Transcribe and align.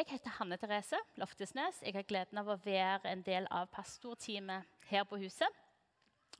Jeg 0.00 0.14
heter 0.14 0.32
Hanne 0.38 0.56
Therese 0.56 0.96
Loftesnes. 1.20 1.82
Jeg 1.84 1.92
har 1.92 2.06
gleden 2.08 2.38
av 2.40 2.46
å 2.48 2.54
være 2.64 3.10
en 3.10 3.20
del 3.20 3.44
av 3.52 3.66
pastorteamet 3.68 4.86
her 4.88 5.02
på 5.04 5.18
huset. 5.20 5.58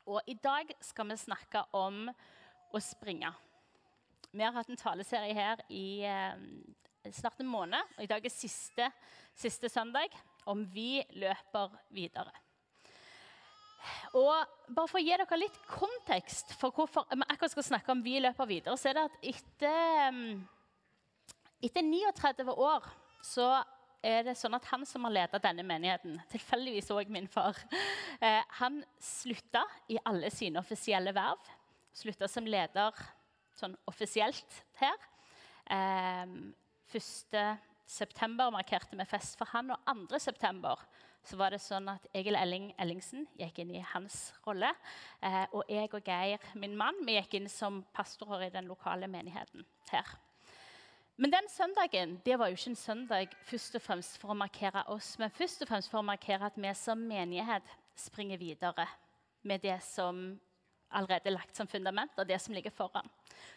Og 0.09 0.25
I 0.25 0.33
dag 0.41 0.71
skal 0.81 1.11
vi 1.11 1.17
snakke 1.21 1.61
om 1.77 2.07
å 2.09 2.81
springe. 2.81 3.29
Vi 4.33 4.41
har 4.41 4.55
hatt 4.57 4.71
en 4.73 4.81
taleserie 4.81 5.37
her 5.37 5.61
i 5.69 6.01
eh, 6.09 6.41
snart 7.13 7.43
en 7.45 7.51
måned. 7.53 7.91
og 7.99 8.07
I 8.07 8.09
dag 8.09 8.25
er 8.25 8.33
siste, 8.33 8.87
siste 9.37 9.69
søndag 9.69 10.17
om 10.49 10.65
vi 10.73 11.03
løper 11.21 11.77
videre. 11.93 12.33
Og 14.17 14.33
bare 14.73 14.87
For 14.87 15.03
å 15.03 15.05
gi 15.05 15.13
dere 15.21 15.41
litt 15.43 15.61
kontekst 15.69 16.57
for 16.57 16.73
hvorfor 16.73 17.13
vi 17.13 17.29
akkurat 17.29 17.53
skal 17.59 17.69
snakke 17.75 17.93
om 17.93 18.01
vi 18.09 18.17
løper 18.25 18.49
videre, 18.49 18.81
så 18.81 18.89
er 18.89 19.03
det 19.03 19.07
at 19.11 19.31
etter, 19.35 20.17
mm, 20.17 20.43
etter 21.69 21.89
39 21.93 22.57
år 22.57 22.89
så 23.23 23.51
er 24.01 24.25
det 24.25 24.37
sånn 24.39 24.57
at 24.57 24.67
han 24.71 24.87
som 24.89 25.05
har 25.07 25.13
ledet 25.13 25.43
denne 25.45 25.65
menigheten, 25.67 26.17
tilfeldigvis 26.33 26.91
òg 26.95 27.11
min 27.13 27.29
far, 27.31 27.59
eh, 28.25 28.41
han 28.61 28.81
slutta 29.03 29.65
i 29.93 29.99
alle 30.09 30.33
sine 30.33 30.61
offisielle 30.63 31.13
verv. 31.17 31.51
Slutta 31.97 32.29
som 32.31 32.47
leder 32.47 32.97
sånn 33.59 33.75
offisielt 33.91 34.63
her. 34.81 34.97
Eh, 35.71 36.25
1.9. 36.91 38.51
markerte 38.55 38.97
vi 38.97 39.07
fest 39.09 39.37
for 39.39 39.51
han, 39.53 39.71
og 39.75 39.93
2.9. 40.11 40.75
så 41.27 41.37
var 41.37 41.53
det 41.53 41.61
sånn 41.63 41.91
at 41.93 42.07
Egil 42.17 42.39
Elling 42.39 42.71
Ellingsen 42.81 43.27
gikk 43.39 43.61
inn 43.63 43.75
i 43.77 43.85
hans 43.93 44.31
rolle. 44.47 44.73
Eh, 45.21 45.45
og 45.53 45.69
jeg 45.69 45.93
og 45.93 46.07
Geir, 46.07 46.51
min 46.55 46.79
mann, 46.79 47.05
vi 47.07 47.19
gikk 47.19 47.37
inn 47.39 47.51
som 47.53 47.83
pastorer 47.95 48.49
i 48.49 48.55
den 48.55 48.71
lokale 48.71 49.11
menigheten 49.11 49.67
her. 49.93 50.17
Men 51.21 51.35
den 51.35 51.49
søndagen 51.53 52.15
det 52.25 52.39
var 52.41 52.49
jo 52.49 52.57
ikke 52.57 52.71
en 52.73 52.79
søndag 52.81 53.35
først 53.45 53.75
og 53.77 53.83
fremst 53.85 54.15
for 54.23 54.33
å 54.33 54.39
markere 54.41 54.87
oss, 54.89 55.19
men 55.21 55.33
først 55.37 55.61
og 55.61 55.69
fremst 55.69 55.91
for 55.93 56.01
å 56.01 56.07
markere 56.09 56.49
at 56.49 56.57
vi 56.57 56.71
som 56.79 57.03
menighet 57.11 57.67
springer 57.99 58.41
videre 58.41 58.87
med 59.45 59.61
det 59.61 59.77
som 59.85 60.23
allerede 60.97 61.29
er 61.29 61.37
lagt 61.37 61.61
som 61.61 61.69
fundament, 61.69 62.17
og 62.17 62.27
det 62.27 62.39
som 62.41 62.57
ligger 62.57 62.73
foran. 62.73 63.09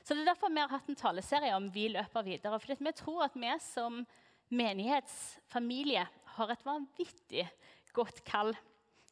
Så 0.03 0.13
Det 0.13 0.21
er 0.21 0.33
derfor 0.33 0.51
vi 0.51 0.59
har 0.59 0.73
hatt 0.75 0.89
en 0.89 0.99
taleserie 0.99 1.55
om 1.55 1.71
Vi 1.71 1.87
løper 1.87 2.23
videre. 2.23 2.59
For 2.59 2.75
vi 2.75 2.91
tror 2.91 3.23
at 3.23 3.35
vi 3.35 3.55
som 3.59 4.05
menighetsfamilie 4.51 6.05
har 6.35 6.51
et 6.51 6.65
vanvittig 6.65 7.47
godt 7.93 8.23
kall 8.25 8.53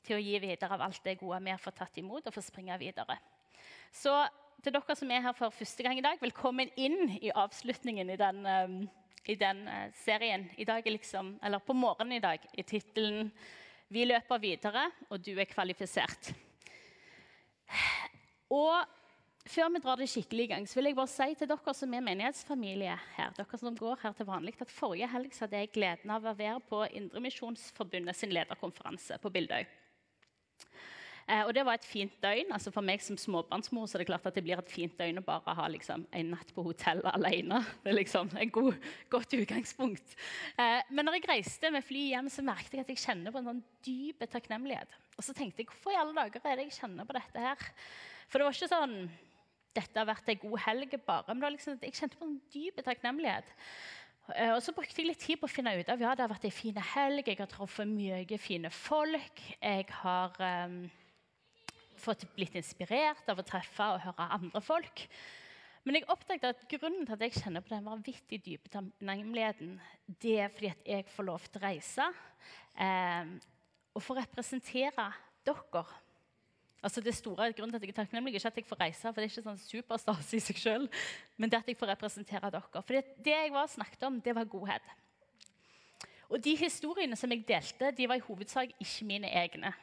til 0.03 0.17
å 0.17 0.21
gi 0.21 0.37
videre 0.43 0.75
av 0.75 0.81
alt 0.81 1.03
det 1.03 1.19
gode 1.19 1.39
vi 1.43 1.55
har 1.55 1.61
fått 1.61 1.79
tatt 1.79 1.97
imot, 1.97 2.27
og 2.27 2.33
få 2.33 2.43
springe 2.43 2.77
videre. 2.77 3.17
Så 3.91 4.11
til 4.61 4.75
dere 4.75 4.95
som 4.97 5.09
er 5.09 5.23
her 5.25 5.33
for 5.33 5.53
første 5.53 5.83
gang 5.85 5.97
i 5.97 6.03
dag, 6.05 6.19
velkommen 6.21 6.69
inn 6.77 7.15
i 7.17 7.31
avslutningen 7.33 8.11
i 8.13 8.17
den, 8.19 8.43
um, 8.45 8.75
i 9.25 9.35
den 9.39 9.63
uh, 9.65 9.87
serien. 10.03 10.45
I 10.61 10.67
dag 10.69 10.85
liksom, 10.85 11.33
eller 11.43 11.63
På 11.65 11.73
morgenen 11.73 12.19
i 12.19 12.21
dag 12.21 12.45
i 12.53 12.63
tittelen 12.63 13.31
'Vi 13.89 14.05
løper 14.05 14.37
videre, 14.39 14.91
og 15.09 15.19
du 15.25 15.33
er 15.39 15.45
kvalifisert'. 15.45 16.33
Og 18.49 18.85
før 19.47 19.69
vi 19.73 19.79
drar 19.79 19.95
det 19.97 20.09
skikkelig 20.09 20.43
i 20.43 20.47
gang, 20.47 20.69
så 20.69 20.79
vil 20.79 20.85
jeg 20.85 20.95
bare 20.95 21.07
si 21.07 21.35
til 21.35 21.47
dere 21.47 21.73
som 21.73 21.93
er 21.93 22.01
menighetsfamilie 22.01 22.99
her, 23.17 23.33
dere 23.35 23.57
som 23.57 23.75
går 23.75 23.99
her 24.03 24.13
til 24.13 24.25
vanlig, 24.25 24.55
at 24.61 24.71
forrige 24.71 25.07
helg 25.07 25.31
hadde 25.39 25.57
jeg 25.57 25.73
gleden 25.73 26.09
av 26.09 26.25
å 26.25 26.37
være 26.37 26.59
på 26.69 26.85
Indremisjonsforbundet 26.85 28.15
sin 28.15 28.31
lederkonferanse 28.31 29.17
på 29.17 29.29
Bildøy. 29.29 29.65
Eh, 31.27 31.43
og 31.45 31.53
det 31.55 31.63
var 31.67 31.77
et 31.77 31.87
fint 31.87 32.13
døgn. 32.23 32.51
altså 32.51 32.73
For 32.73 32.85
meg 32.85 33.03
som 33.03 33.17
småbarnsmor 33.19 33.87
så 33.87 33.97
er 33.97 34.03
det 34.03 34.09
klart 34.11 34.27
at 34.29 34.37
det 34.37 34.43
blir 34.45 34.59
et 34.59 34.71
fint 34.71 34.95
døgn 34.97 35.21
å 35.21 35.25
bare 35.25 35.55
ha 35.57 35.67
liksom, 35.71 36.05
en 36.11 36.31
natt 36.35 36.53
på 36.55 36.65
hotell 36.65 37.03
alene. 37.15 37.61
Det 37.83 37.93
er 37.93 37.99
liksom 37.99 38.31
et 38.37 38.53
god, 38.53 38.77
godt 39.13 39.37
utgangspunkt. 39.37 40.15
Eh, 40.57 40.79
men 40.91 41.07
når 41.07 41.19
jeg 41.19 41.29
reiste 41.33 41.73
med 41.73 41.85
fly 41.85 42.07
hjem, 42.13 42.31
så 42.33 42.45
merket 42.45 42.77
jeg 42.77 42.85
at 42.85 42.93
jeg 42.93 43.03
kjenner 43.05 43.33
på 43.33 43.41
en 43.41 43.51
sånn 43.51 43.65
dyp 43.85 44.25
takknemlighet. 44.31 44.99
Og 45.17 45.25
så 45.25 45.35
tenkte 45.37 45.63
jeg 45.63 45.71
hvorfor 45.71 45.93
i 45.93 45.99
alle 46.01 46.15
dager 46.17 46.47
er 46.47 46.61
det 46.61 46.69
jeg 46.69 46.79
kjenner 46.81 47.07
på 47.07 47.17
dette 47.17 47.43
her? 47.43 47.67
For 48.31 48.39
det 48.39 48.47
var 48.47 48.57
ikke 48.57 48.71
sånn 48.71 48.95
dette 49.71 49.95
har 49.95 50.07
vært 50.07 50.29
ei 50.31 50.37
god 50.39 50.59
helg 50.65 50.93
bare. 51.05 51.33
Men 51.35 51.53
liksom, 51.55 51.79
jeg 51.79 51.95
kjente 51.95 52.19
på 52.19 52.27
en 52.27 52.39
dyp 52.51 52.81
takknemlighet. 52.83 53.51
Eh, 54.35 54.51
og 54.53 54.61
så 54.63 54.73
brukte 54.75 55.01
jeg 55.01 55.09
litt 55.09 55.21
tid 55.23 55.39
på 55.39 55.47
å 55.47 55.51
finne 55.51 55.73
ut 55.77 55.89
av 55.91 56.01
ja, 56.01 56.13
det 56.15 56.25
har 56.25 56.31
vært 56.31 56.47
ei 56.47 56.53
fin 56.53 56.77
helg. 56.93 57.27
Jeg 57.27 57.39
har 57.39 57.49
truffet 57.51 57.89
mye 57.89 58.39
fine 58.41 58.71
folk. 58.73 59.43
Jeg 59.57 59.87
har 60.01 60.35
um, 60.67 60.83
fått 62.01 62.25
blitt 62.35 62.57
inspirert 62.59 63.29
av 63.31 63.39
å 63.39 63.45
treffe 63.45 63.87
og 63.93 64.03
høre 64.05 64.27
andre 64.37 64.61
folk. 64.65 65.05
Men 65.85 65.97
jeg 65.97 66.09
oppdaget 66.13 66.45
at 66.51 66.67
grunnen 66.69 67.07
til 67.07 67.15
at 67.15 67.23
jeg 67.25 67.39
kjenner 67.39 67.63
på 67.65 67.73
den 67.73 67.87
vanvittig 67.87 68.37
dype 68.45 68.69
takknemligheten, 68.69 69.73
det 70.21 70.35
er 70.43 70.53
fordi 70.53 70.69
at 70.69 70.91
jeg 70.93 71.07
får 71.09 71.27
lov 71.29 71.47
til 71.47 71.57
å 71.57 71.63
reise 71.63 72.07
eh, 72.77 73.31
og 73.91 74.05
få 74.05 74.15
representere 74.19 75.07
dere. 75.47 75.83
Altså 76.81 77.01
det 77.01 77.13
store 77.17 77.49
grunnen 77.53 77.73
til 77.73 77.81
at 77.81 77.85
jeg 77.85 77.93
er 77.93 77.99
takknemlig, 77.99 78.33
er 78.33 78.41
ikke 78.41 78.51
at 78.53 78.59
jeg 78.61 78.69
får 78.69 78.81
reise, 78.81 79.05
for 79.05 79.17
det 79.17 79.25
er 79.25 79.33
ikke 79.33 79.45
sånn 79.45 79.61
superstas 79.61 80.33
i 80.37 80.41
seg 80.41 80.61
selv, 80.61 81.03
men 81.37 81.49
det 81.49 81.59
at 81.61 81.69
jeg 81.69 81.77
får 81.77 81.93
representere 81.95 82.53
dere. 82.53 82.81
For 82.81 83.13
det 83.25 83.35
jeg 83.35 83.53
var 83.53 83.69
snakket 83.69 84.05
om, 84.09 84.17
det 84.21 84.37
var 84.37 84.49
godhet. 84.49 84.93
Og 86.31 86.39
de 86.41 86.55
historiene 86.57 87.17
som 87.19 87.33
jeg 87.33 87.43
delte, 87.47 87.91
de 87.97 88.07
var 88.07 88.21
i 88.21 88.25
hovedsak 88.25 88.73
ikke 88.79 89.07
mine 89.09 89.29
egne 89.41 89.73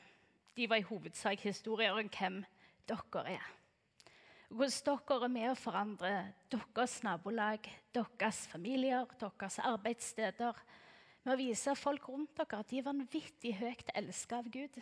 de 0.59 0.67
var 0.71 0.81
i 0.81 0.87
hovedsak 0.89 1.45
historier 1.47 1.95
om 1.95 2.11
hvem 2.11 2.43
dere 2.89 3.23
er. 3.37 3.47
Hvordan 4.49 4.99
dere 5.07 5.27
er 5.27 5.33
med 5.33 5.51
å 5.53 5.59
forandre 5.59 6.13
deres 6.51 6.97
nabolag, 7.07 7.69
deres 7.95 8.41
familier, 8.51 9.07
deres 9.21 9.59
arbeidssteder. 9.63 10.59
Med 11.23 11.35
å 11.35 11.39
vise 11.39 11.75
folk 11.79 12.09
rundt 12.09 12.35
dere 12.39 12.63
at 12.63 12.71
de 12.71 12.81
er 12.81 12.89
vanvittig 12.89 13.55
høyt 13.61 13.93
elsket 13.95 14.39
av 14.39 14.51
Gud. 14.51 14.81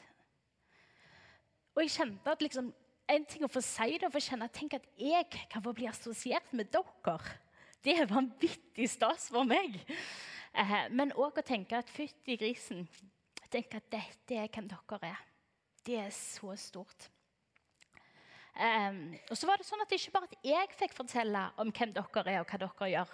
Og 1.77 1.83
jeg 1.85 1.97
kjente 1.99 2.37
at 2.37 2.45
liksom, 2.45 2.73
En 3.07 3.23
ting 3.23 3.45
å 3.47 3.49
få 3.55 3.61
si 3.63 4.01
det, 4.01 4.09
å 4.09 4.11
få 4.11 4.19
kjenne, 4.19 4.49
tenk 4.51 4.73
at 4.75 4.87
jeg 4.99 5.29
kan 5.47 5.63
få 5.63 5.71
bli 5.79 5.87
assosiert 5.87 6.49
med 6.59 6.73
dere. 6.75 7.37
Det 7.79 7.95
er 7.95 8.09
vanvittig 8.11 8.89
stas 8.91 9.29
for 9.31 9.47
meg. 9.47 9.77
Eh, 10.51 10.75
men 10.91 11.15
òg 11.15 11.39
å 11.39 11.47
tenke 11.47 11.79
at 11.79 11.93
fytti 11.93 12.35
grisen 12.41 12.83
Tenk 13.47 13.77
at 13.79 13.87
dette 13.95 14.35
er 14.35 14.51
hvem 14.51 14.67
dere 14.67 15.13
er. 15.13 15.21
Det 15.87 16.01
er 16.03 16.11
så 16.11 16.57
stort. 16.59 17.11
Um, 18.57 19.13
og 19.29 19.37
så 19.37 19.45
var 19.45 19.61
det 19.61 19.67
sånn 19.69 19.83
at 19.85 19.91
Ikke 19.93 20.13
bare 20.15 20.29
at 20.31 20.37
jeg 20.49 20.71
fikk 20.79 20.95
fortelle 20.97 21.43
om 21.61 21.69
hvem 21.77 21.91
dere 21.93 22.23
er 22.33 22.41
og 22.41 22.49
hva 22.49 22.61
dere 22.63 22.89
gjør. 22.89 23.11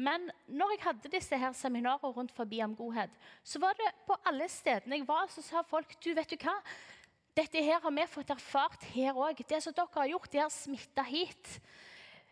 Men 0.00 0.30
når 0.48 0.72
jeg 0.72 0.84
hadde 0.86 1.10
disse 1.12 1.38
her 1.40 1.52
seminarer 1.56 2.14
rundt 2.16 2.32
forbi 2.32 2.62
om 2.64 2.74
godhet, 2.76 3.12
så 3.44 3.60
var 3.60 3.76
det 3.76 3.90
på 4.08 4.16
alle 4.28 4.48
stedene 4.48 4.98
jeg 4.98 5.08
var, 5.08 5.28
så 5.32 5.44
sa 5.44 5.62
folk 5.68 5.92
du 6.00 6.14
vet 6.16 6.32
du 6.32 6.36
hva, 6.40 6.56
dette 7.36 7.60
her 7.60 7.82
har 7.84 7.92
vi 7.92 8.06
fått 8.08 8.32
erfart 8.32 8.88
her 8.94 9.20
òg. 9.20 9.42
Det 9.44 9.60
som 9.60 9.76
dere 9.76 10.00
har 10.00 10.08
gjort, 10.14 10.30
det 10.32 10.40
har 10.40 10.52
smitta 10.52 11.04
hit. 11.04 11.58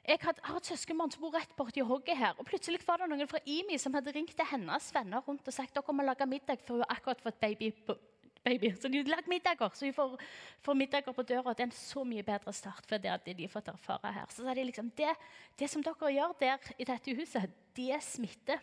Jeg 0.05 0.21
har 0.21 0.57
et 0.57 0.69
søskenbarn 0.69 1.13
som 1.13 1.25
bor 1.25 1.37
rett 1.37 1.53
borti 1.57 1.85
hogget 1.85 2.17
her. 2.17 2.33
og 2.39 2.49
Plutselig 2.49 2.81
var 2.87 3.01
det 3.01 3.11
noen 3.13 3.29
fra 3.29 3.41
IMI 3.45 3.77
som 3.81 3.93
hadde 3.97 4.13
ringt 4.17 4.33
til 4.37 4.49
hennes 4.49 4.89
venner 4.93 5.25
rundt 5.25 5.49
og 5.49 5.57
sagt 5.57 5.77
dere 5.77 5.97
må 5.97 6.05
lage 6.05 6.29
middag, 6.29 6.65
for 6.65 6.77
hun 6.79 6.85
har 6.85 6.97
akkurat 6.97 7.25
fått 7.25 7.41
baby 7.41 7.71
på 7.85 7.97
baby. 8.45 8.73
Så 8.77 8.89
de 8.89 9.01
lagde 9.01 9.11
lagd 9.11 9.29
middager, 9.31 9.71
så 9.75 9.87
vi 9.87 9.93
får, 9.93 10.17
får, 10.65 10.79
middager 10.79 11.13
på 11.13 11.23
døra. 11.23 11.55
Det 11.55 11.65
er 11.65 11.71
en 11.71 11.77
så 11.77 12.05
mye 12.05 12.25
bedre 12.27 12.53
start 12.53 12.87
for 12.89 13.01
det 13.03 13.13
at 13.13 13.27
de 13.27 13.49
fått 13.49 13.71
erfare 13.73 14.13
her. 14.13 14.27
Så 14.31 14.45
sa 14.45 14.55
de 14.55 14.67
liksom, 14.69 14.91
det, 14.99 15.15
det 15.59 15.71
som 15.71 15.85
dere 15.85 16.13
gjør 16.13 16.37
der 16.41 16.75
i 16.79 16.89
dette 16.89 17.17
huset, 17.17 17.57
det 17.77 18.03
smitter. 18.05 18.61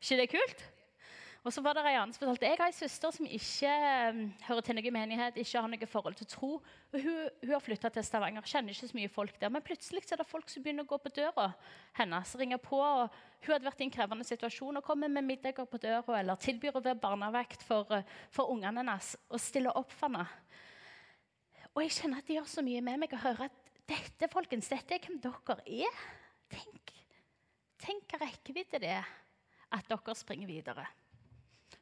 ikke 0.00 0.20
det 0.20 0.30
kult? 0.32 0.68
Og 1.40 1.54
så 1.54 1.62
var 1.64 1.72
det 1.72 1.86
jeg 1.88 2.58
har 2.60 2.66
ei 2.66 2.74
søster 2.76 3.14
som 3.16 3.24
ikke 3.24 3.70
um, 4.12 4.18
hører 4.44 4.64
til 4.64 4.76
noen 4.76 4.92
menighet, 4.92 5.38
ikke 5.40 5.62
har 5.64 5.70
noe 5.72 5.86
forhold 5.88 6.18
til 6.18 6.28
tro. 6.28 6.50
og 6.60 6.98
Hun, 7.00 7.30
hun 7.40 7.54
har 7.54 7.62
flytta 7.64 7.88
til 7.94 8.04
Stavanger, 8.04 8.44
kjenner 8.44 8.76
ikke 8.76 8.90
så 8.90 8.98
mye 8.98 9.12
folk 9.12 9.38
der. 9.40 9.48
Men 9.48 9.64
plutselig 9.64 10.04
er 10.12 10.20
det 10.20 10.28
folk 10.28 10.52
som 10.52 10.66
begynner 10.66 10.84
å 10.84 10.90
gå 10.90 10.98
på 11.00 11.14
døra 11.16 11.46
hennes, 11.96 12.34
ringer 12.36 12.60
på. 12.60 12.76
og 12.76 13.08
Hun 13.46 13.54
hadde 13.54 13.70
vært 13.70 13.80
i 13.80 13.88
en 13.88 13.94
krevende 13.96 14.28
situasjon 14.28 14.82
og 14.82 14.84
kommer 14.84 15.08
med 15.08 15.30
middager 15.30 15.64
på 15.64 15.80
døra 15.80 16.20
eller 16.20 16.44
tilbyr 16.44 16.76
å 16.76 16.84
være 16.84 17.00
barnevakt 17.00 17.64
for, 17.64 17.88
uh, 17.88 18.20
for 18.28 18.52
ungene 18.52 18.84
hennes 18.84 19.14
og 19.30 19.40
stiller 19.40 19.80
opp 19.80 19.96
for 19.96 20.12
henne. 20.12 20.28
Og 21.72 21.86
jeg 21.86 21.96
kjenner 22.02 22.20
at 22.20 22.28
det 22.28 22.36
gjør 22.36 22.52
så 22.52 22.68
mye 22.68 22.84
med 22.84 23.00
meg 23.00 23.16
å 23.16 23.24
høre 23.24 23.48
at 23.48 23.76
dette 23.88 24.28
folkens, 24.28 24.68
dette 24.68 24.92
er 24.92 25.08
hvem 25.08 25.16
dere 25.24 25.60
er. 25.64 26.00
Tenk, 26.52 26.96
tenk 27.80 28.12
hva 28.12 28.26
rekkevidde 28.26 28.84
det 28.84 28.96
er 29.00 29.14
at 29.72 29.88
dere 29.88 30.18
springer 30.18 30.50
videre. 30.50 30.90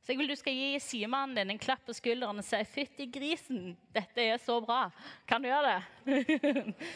Så 0.09 0.15
jeg 0.15 0.23
vil 0.23 0.31
du 0.33 0.39
skal 0.41 0.55
gi 0.57 0.79
symannen 0.81 1.37
din 1.37 1.51
en 1.53 1.59
klapp 1.61 1.83
på 1.85 1.93
skulderen 1.93 2.41
og 2.41 2.45
si 2.47 2.57
'Fytti 2.65 3.05
grisen, 3.13 3.75
dette 3.93 4.23
er 4.25 4.39
så 4.41 4.55
bra'. 4.57 4.89
Kan 5.29 5.43
du 5.45 5.51
gjøre 5.51 5.75
det? 5.75 5.83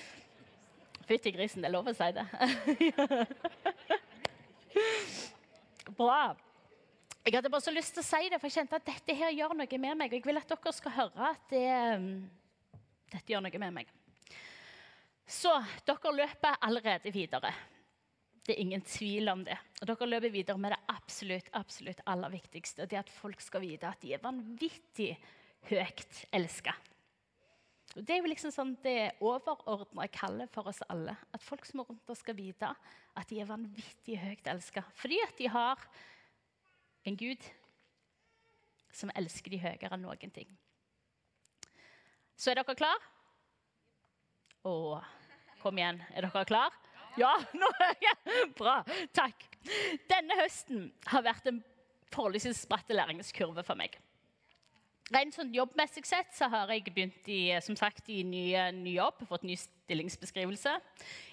Fytti 1.11 1.29
grisen, 1.35 1.61
det 1.61 1.69
er 1.69 1.75
lov 1.75 1.91
å 1.91 1.93
si 1.93 2.09
det. 2.17 2.25
bra. 6.01 6.23
Jeg 7.21 7.35
hadde 7.37 7.51
bare 7.53 7.61
så 7.61 7.75
lyst 7.77 7.93
til 7.93 8.01
å 8.01 8.07
si 8.07 8.31
det, 8.33 8.41
for 8.41 8.49
jeg 8.49 8.63
kjente 8.63 8.81
at 8.81 8.89
dette 8.89 9.19
her 9.21 9.37
gjør 9.37 9.59
noe 9.61 9.79
med 9.85 10.01
meg. 10.01 10.09
Og 10.09 10.17
jeg 10.17 10.25
vil 10.31 10.41
at 10.41 10.49
dere 10.49 10.73
skal 10.73 10.97
høre 10.97 11.29
at 11.35 11.45
det, 11.53 11.69
um, 12.01 12.09
dette 13.13 13.29
gjør 13.29 13.45
noe 13.45 13.61
med 13.67 13.77
meg. 13.77 13.93
Så 15.29 15.53
dere 15.85 16.17
løper 16.17 16.57
allerede 16.65 17.13
videre. 17.13 17.53
Det 18.43 18.55
er 18.57 18.63
ingen 18.63 18.83
tvil 18.83 19.31
om 19.31 19.45
det. 19.47 19.57
Og 19.81 19.87
dere 19.87 20.09
løper 20.09 20.33
videre 20.35 20.59
med 20.59 20.75
det 20.75 20.81
absolutt, 20.91 21.51
absolutt 21.55 22.01
aller 22.11 22.33
viktigste. 22.33 22.89
Det 22.91 22.99
er 22.99 23.05
at 23.05 23.13
folk 23.13 23.43
skal 23.43 23.63
vite 23.63 23.87
at 23.87 24.03
de 24.03 24.17
er 24.17 24.23
vanvittig 24.23 25.13
høyt 25.71 26.25
elska. 26.35 26.75
Og 27.93 28.03
Det 28.03 28.15
er 28.15 28.23
jo 28.23 28.31
liksom 28.31 28.51
sånn 28.55 28.73
det 28.83 29.13
overordna 29.21 30.09
kallet 30.11 30.51
for 30.51 30.71
oss 30.71 30.81
alle. 30.89 31.15
At 31.31 31.45
folk 31.45 31.67
som 31.69 31.83
er 31.83 31.91
rundt 31.91 32.11
oss, 32.11 32.23
skal 32.25 32.39
vite 32.39 32.73
at 32.73 33.29
de 33.29 33.41
er 33.43 33.51
vanvittig 33.51 34.19
høyt 34.19 34.49
elska. 34.49 34.83
Fordi 34.97 35.21
at 35.23 35.37
de 35.39 35.51
har 35.53 35.87
en 37.05 37.19
Gud 37.19 37.47
som 38.93 39.13
elsker 39.15 39.53
de 39.53 39.61
høyere 39.61 39.95
enn 39.95 40.03
noen 40.05 40.35
ting. 40.35 40.49
Så 42.35 42.51
er 42.51 42.59
dere 42.59 42.75
klar? 42.75 43.11
Å, 44.67 44.73
kom 45.63 45.79
igjen. 45.79 46.01
Er 46.17 46.27
dere 46.27 46.49
klar? 46.49 46.75
Ja, 47.21 47.33
nå 47.61 47.69
hører 47.79 48.07
jeg 48.07 48.47
Bra. 48.59 48.79
Takk. 49.17 49.45
Denne 50.11 50.39
høsten 50.41 50.89
har 51.11 51.25
vært 51.27 51.51
en 51.51 51.61
forholdsvis 52.13 52.65
bratt 52.71 52.91
læringskurve 52.93 53.65
for 53.67 53.79
meg. 53.79 53.99
Rent 55.13 55.35
sånn 55.37 55.51
jobbmessig 55.53 56.07
sett 56.09 56.31
så 56.33 56.47
har 56.49 56.71
jeg 56.73 56.87
begynt 56.87 57.27
i, 57.29 57.51
som 57.61 57.77
sagt, 57.77 58.07
i 58.09 58.23
ny, 58.25 58.47
ny 58.79 58.95
jobb, 58.95 59.21
fått 59.29 59.45
ny 59.45 59.59
stillingsbeskrivelse. 59.61 60.73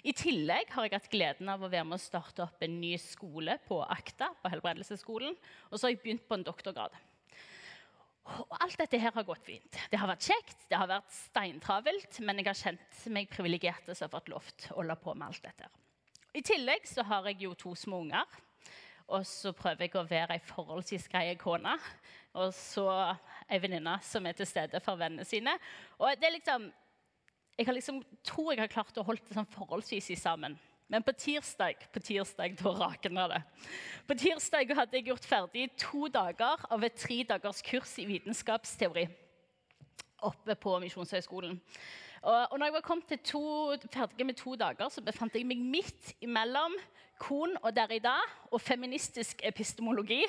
I 0.04 0.14
tillegg 0.18 0.74
har 0.74 0.88
jeg 0.88 0.98
hatt 0.98 1.12
gleden 1.14 1.52
av 1.54 1.64
å 1.64 1.70
være 1.72 1.86
med 1.88 1.96
å 1.96 2.02
starte 2.02 2.44
opp 2.44 2.66
en 2.66 2.76
ny 2.82 2.98
skole 3.00 3.56
på 3.70 3.80
Akta. 3.86 4.34
på 4.42 4.52
helbredelsesskolen, 4.52 5.38
Og 5.72 5.80
så 5.80 5.88
har 5.88 5.94
jeg 5.94 6.02
begynt 6.04 6.28
på 6.28 6.36
en 6.36 6.44
doktorgrad. 6.44 6.98
Og 8.38 8.56
alt 8.62 8.78
dette 8.80 9.00
her 9.02 9.14
har 9.16 9.26
gått 9.28 9.46
fint. 9.46 9.80
Det 9.92 10.00
har 10.00 10.10
vært 10.10 10.28
kjekt, 10.30 10.68
det 10.70 10.78
har 10.78 10.90
vært 10.90 11.14
steintravelt, 11.14 12.20
men 12.26 12.42
jeg 12.42 12.50
har 12.50 12.60
kjent 12.60 13.00
meg 13.16 13.30
privilegert 13.32 13.90
som 13.90 14.06
har 14.06 14.14
fått 14.14 14.32
lov 14.32 14.52
til 14.56 14.74
å 14.74 14.82
holde 14.82 14.98
på 15.02 15.16
med 15.18 15.28
alt 15.30 15.48
dette. 15.48 15.70
I 16.38 16.44
tillegg 16.46 16.86
så 16.86 17.04
har 17.10 17.26
jeg 17.30 17.42
jo 17.48 17.56
to 17.58 17.74
små 17.78 18.04
unger. 18.06 18.38
Og 19.10 19.26
så 19.26 19.50
prøver 19.58 19.88
jeg 19.88 19.96
å 19.98 20.06
være 20.06 20.36
ei 20.38 20.44
forholdsvis 20.46 21.08
grei 21.10 21.34
kone. 21.42 21.74
Og 22.38 22.54
så 22.54 22.86
ei 23.50 23.58
venninne 23.62 23.96
som 24.06 24.28
er 24.30 24.38
til 24.38 24.48
stede 24.50 24.82
for 24.86 25.00
vennene 25.00 25.26
sine. 25.26 25.56
Og 25.98 26.14
det 26.20 26.30
er 26.30 26.38
liksom, 26.38 26.70
Jeg 27.58 27.66
har 27.68 27.76
liksom, 27.76 28.04
tror 28.24 28.54
jeg 28.54 28.62
har 28.62 28.70
klart 28.72 28.98
å 28.98 29.04
holde 29.04 29.26
det 29.28 29.36
sånn 29.36 29.50
forholdsvis 29.52 30.14
sammen. 30.22 30.54
Men 30.90 31.06
på 31.06 31.14
tirsdag 31.14 31.84
på 31.94 32.02
tirsdag, 32.02 32.56
da 32.58 32.72
rakna 32.74 33.28
det. 33.30 33.42
På 34.10 34.18
tirsdag 34.18 34.72
hadde 34.74 34.98
jeg 34.98 35.12
gjort 35.12 35.28
ferdig 35.30 35.68
to 35.78 36.08
dager 36.10 36.64
av 36.66 36.86
et 36.86 36.98
tre 36.98 37.22
dagers 37.30 37.62
kurs 37.66 37.94
i 38.02 38.08
vitenskapsteori 38.10 39.06
oppe 40.26 40.56
på 40.60 40.74
Misjonshøgskolen. 40.84 41.60
Og, 42.20 42.40
og 42.52 42.56
når 42.58 42.66
jeg 42.66 42.76
var 42.76 42.84
kommet 42.84 43.22
to, 43.24 43.44
ferdig 43.94 44.26
med 44.28 44.40
to 44.40 44.56
dager, 44.60 44.90
så 44.92 45.04
befant 45.06 45.38
jeg 45.38 45.48
meg 45.48 45.62
midt 45.62 46.16
imellom 46.26 46.76
Kon 47.20 47.56
og 47.60 47.72
Derrida 47.76 48.16
og 48.50 48.62
feministisk 48.64 49.44
epistemologi. 49.48 50.24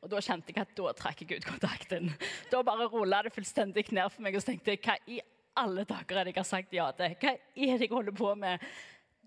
Og 0.00 0.10
da 0.10 0.22
kjente 0.22 0.54
jeg 0.54 0.64
at 0.64 0.74
da 0.78 0.96
trakk 0.96 1.22
jeg 1.22 1.38
ut 1.40 1.48
kontakten. 1.52 2.10
Da 2.50 2.64
bare 2.66 2.88
rulla 2.90 3.22
det 3.26 3.34
fullstendig 3.34 3.88
ned 3.92 4.10
for 4.10 4.24
meg 4.26 4.38
og 4.38 4.42
så 4.42 4.54
tenkte 4.54 4.74
jeg, 4.74 4.82
hva 4.86 4.98
i 5.10 5.20
alle 5.56 5.86
dager 5.88 6.20
er 6.20 6.28
det 6.28 6.34
jeg 6.34 6.42
har 6.42 6.50
sagt 6.50 6.74
ja 6.76 6.90
til? 6.96 7.16
Hva 7.20 7.32
er 7.36 7.78
det 7.78 7.88
jeg 7.88 7.94
holder 7.94 8.16
på 8.16 8.34
med? 8.38 8.62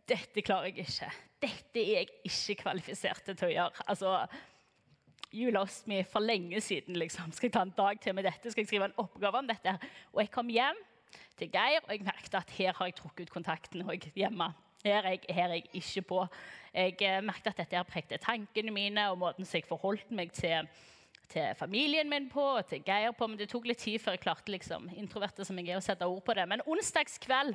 Dette 0.09 0.41
klarer 0.45 0.71
jeg 0.71 0.87
ikke. 0.87 1.09
Dette 1.39 1.81
er 1.81 1.99
jeg 2.01 2.13
ikke 2.27 2.61
kvalifisert 2.63 3.29
til 3.29 3.49
å 3.49 3.51
gjøre. 3.53 3.85
Altså, 3.87 4.15
You 5.29 5.51
lost 5.53 5.87
me 5.87 6.03
for 6.03 6.19
lenge 6.19 6.61
siden. 6.61 6.95
liksom. 6.95 7.31
Skal 7.31 7.47
jeg 7.47 7.53
ta 7.53 7.61
en 7.61 7.73
dag 7.77 7.99
til 8.01 8.15
med 8.15 8.25
dette? 8.25 8.51
Skal 8.51 8.61
jeg 8.61 8.67
skrive 8.67 8.85
en 8.85 8.97
oppgave 8.97 9.37
om 9.37 9.47
dette? 9.47 9.75
Og 10.13 10.23
jeg 10.23 10.31
kom 10.31 10.49
hjem 10.49 10.79
til 11.37 11.51
Geir, 11.53 11.83
og 11.85 11.91
jeg 11.93 12.01
merket 12.03 12.33
at 12.33 12.49
her 12.57 12.73
har 12.73 12.89
jeg 12.89 12.95
trukket 12.95 13.29
ut 13.29 13.33
kontakten 13.33 13.81
og 13.85 14.09
hjemme. 14.15 14.49
Her 14.83 15.03
er, 15.03 15.09
jeg, 15.09 15.19
her 15.29 15.43
er 15.43 15.53
jeg 15.53 15.69
ikke 15.73 16.01
på. 16.01 16.25
Jeg 16.73 16.95
eh, 17.01 17.21
merket 17.21 17.51
at 17.51 17.61
dette 17.61 17.83
prekte 17.91 18.17
tankene 18.17 18.71
mine 18.71 19.09
og 19.11 19.19
måten 19.21 19.45
som 19.45 19.59
jeg 19.59 19.67
forholdt 19.69 20.11
meg 20.11 20.31
til, 20.33 20.67
til, 21.29 21.53
familien 21.59 22.09
min 22.09 22.29
på 22.31 22.41
og 22.41 22.65
til 22.65 22.81
Geir 22.85 23.11
på. 23.11 23.27
Men 23.27 23.37
det 23.37 23.51
tok 23.51 23.69
litt 23.69 23.83
tid 23.85 23.99
før 24.01 24.17
jeg 24.17 24.25
klarte 24.25 24.51
liksom, 24.51 24.89
introverte 24.97 25.45
som 25.45 25.59
jeg 25.61 25.69
er, 25.69 25.77
å 25.77 25.85
sette 25.85 26.07
ord 26.09 26.23
på 26.25 26.33
det. 26.33 26.47
Men 26.49 26.65
onsdagskveld 26.65 27.53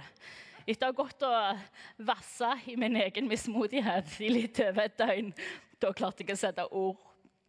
etter 0.66 0.87
å 0.87 0.93
ha 0.93 0.96
gått 0.96 1.25
og 1.28 1.64
vassa 2.08 2.55
i 2.70 2.76
min 2.81 2.96
egen 3.00 3.28
mismodighet 3.31 4.16
i 4.25 4.31
litt 4.32 4.61
over 4.64 4.87
et 4.87 4.99
døgn, 4.99 5.32
da 5.81 5.93
klarte 5.96 6.25
jeg 6.25 6.37
å 6.37 6.40
sette 6.40 6.69
ord 6.70 7.02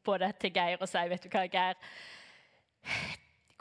på 0.05 0.17
det 0.21 0.33
til 0.41 0.53
Geir 0.53 0.81
og 0.81 0.89
si 0.89 1.05
vet 1.09 1.23
du 1.23 1.29
hva, 1.33 1.45
Geir, 1.49 1.79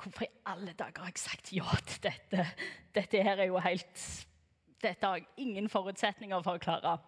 Hvorfor 0.04 0.26
i 0.26 0.32
alle 0.52 0.74
dager 0.76 1.00
har 1.00 1.12
jeg 1.14 1.22
sagt 1.22 1.50
ja 1.54 1.76
til 1.86 2.02
dette? 2.10 2.44
Dette 2.92 3.22
her 3.24 3.40
er 3.40 3.48
jo 3.48 3.60
helt 3.62 4.00
Dette 4.82 5.06
har 5.06 5.16
jeg 5.16 5.30
ingen 5.40 5.70
forutsetninger 5.72 6.42
for 6.44 6.58
å 6.58 6.60
klare. 6.60 6.98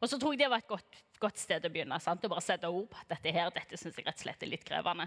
Og 0.00 0.10
så 0.10 0.18
tror 0.18 0.34
jeg 0.34 0.40
det 0.40 0.48
var 0.50 0.64
et 0.64 0.70
godt, 0.70 0.96
godt 1.22 1.38
sted 1.38 1.62
å 1.62 1.70
begynne. 1.70 1.98
Sant? 2.02 2.24
Å 2.26 2.30
bare 2.32 2.42
sette 2.42 2.70
ord 2.70 2.88
på 2.90 3.04
dette 3.10 3.34
her, 3.34 3.52
dette 3.54 3.78
synes 3.78 3.94
jeg 3.98 4.06
rett 4.06 4.18
og 4.18 4.24
slett 4.24 4.42
er 4.42 4.50
litt 4.50 4.66
krevende. 4.66 5.06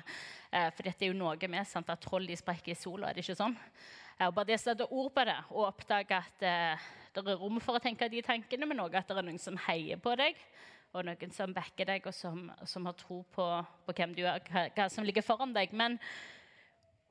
Eh, 0.51 0.69
for 0.72 0.88
dette 0.88 1.04
er 1.04 1.12
jo 1.12 1.18
noe 1.19 1.51
med 1.51 1.68
sant, 1.68 1.92
at 1.92 2.00
troll 2.04 2.30
de 2.30 2.38
sprekker 2.39 2.72
i 2.72 2.80
sola, 2.80 3.10
er 3.10 3.19
det 3.19 3.25
ikke 3.25 3.36
sånn? 3.42 3.57
Og 4.28 4.34
bare 4.36 4.54
det 4.54 4.84
å 4.84 4.90
ord 4.94 5.14
på 5.16 5.24
det 5.26 5.38
og 5.50 5.70
oppdage 5.72 6.18
at 6.18 6.44
eh, 6.46 6.90
det 7.16 7.24
er 7.26 7.40
rom 7.40 7.58
for 7.64 7.78
å 7.78 7.82
tenke 7.82 8.10
de 8.12 8.22
tankene, 8.24 8.68
men 8.70 8.84
òg 8.84 9.00
at 9.00 9.10
det 9.10 9.18
er 9.18 9.26
noen 9.26 9.42
som 9.42 9.58
heier 9.66 10.00
på 10.02 10.14
deg, 10.20 10.38
og 10.94 11.08
noen 11.08 11.34
som 11.34 11.54
backer 11.56 11.90
deg, 11.90 12.06
og 12.06 12.14
som, 12.14 12.44
som 12.68 12.86
har 12.86 12.96
tro 13.00 13.22
på, 13.34 13.48
på, 13.88 13.96
hvem 13.98 14.14
du 14.16 14.22
er, 14.28 14.44
hva, 14.76 14.86
som 14.94 15.08
ligger 15.08 15.26
foran 15.26 15.56
deg. 15.56 15.74
Men 15.74 15.98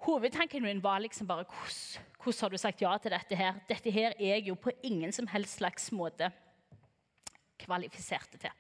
hovedtanken 0.05 0.63
min 0.65 0.83
var 0.85 1.03
liksom 1.03 1.29
bare 1.29 1.49
hvordan, 1.49 2.39
har 2.41 2.53
du 2.53 2.59
sagt 2.61 2.85
ja 2.85 2.93
til 3.03 3.17
dette 3.17 3.39
her? 3.41 3.59
Dette 3.69 3.93
her 3.95 4.15
er 4.15 4.37
jeg 4.37 4.47
jo 4.53 4.59
på 4.61 4.73
ingen 4.87 5.13
som 5.13 5.29
helst 5.33 5.59
slags 5.59 5.91
måte 5.97 6.31
kvalifiserte 7.61 8.39
til. 8.41 8.55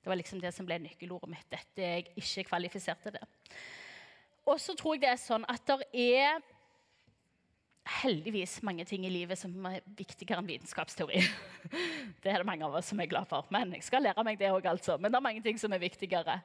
Det 0.00 0.08
var 0.08 0.16
liksom 0.16 0.40
det 0.40 0.54
som 0.56 0.64
ble 0.66 0.78
nøkkelordet 0.80 1.28
mitt. 1.30 1.50
Dette 1.52 1.84
er 1.84 1.98
jeg 2.00 2.14
ikke 2.16 2.48
kvalifisert 2.54 3.04
til. 3.04 3.20
Og 4.48 4.56
så 4.58 4.72
tror 4.78 4.96
jeg 4.96 5.04
det 5.04 5.12
er 5.12 5.20
sånn 5.20 5.44
at 5.50 5.68
det 5.68 5.84
er 5.92 6.40
heldigvis 7.88 8.60
mange 8.66 8.84
ting 8.84 9.06
i 9.06 9.12
livet 9.12 9.38
som 9.38 9.54
er 9.70 9.80
viktigere 9.96 10.40
enn 10.42 10.48
vitenskapsteori. 10.48 11.22
Det 12.22 12.32
er 12.32 12.42
det 12.42 12.48
mange 12.48 12.66
av 12.66 12.74
oss 12.76 12.90
som 12.92 13.00
er 13.00 13.08
glad 13.08 13.28
for. 13.30 13.46
Men 13.54 13.72
jeg 13.76 13.86
skal 13.86 14.04
lære 14.04 14.24
meg 14.26 14.38
det 14.40 14.50
òg, 14.52 14.66
altså. 14.68 14.98
Men 15.00 15.12
det 15.12 15.18
er 15.18 15.24
mange 15.24 15.42
ting 15.44 15.58
som 15.60 15.72
er 15.72 15.80
viktigere. 15.80 16.40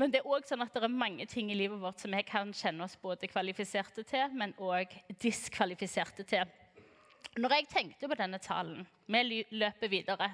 Men 0.00 0.12
det 0.12 0.20
er 0.20 0.28
også 0.28 0.54
sånn 0.54 0.64
at 0.64 0.72
det 0.72 0.86
er 0.86 0.92
mange 1.02 1.26
ting 1.28 1.50
i 1.52 1.58
livet 1.58 1.80
vårt 1.82 2.00
som 2.00 2.14
vi 2.14 2.22
kan 2.24 2.54
kjenne 2.56 2.86
oss 2.86 2.96
både 3.00 3.28
kvalifiserte 3.28 4.04
til, 4.08 4.32
men 4.32 4.54
òg 4.56 4.94
diskvalifiserte 5.20 6.24
til. 6.30 6.48
Når 7.36 7.56
jeg 7.56 7.68
tenkte 7.70 8.08
på 8.08 8.18
denne 8.18 8.40
talen, 8.42 8.86
vi 9.10 9.42
løper 9.50 9.92
videre, 9.92 10.30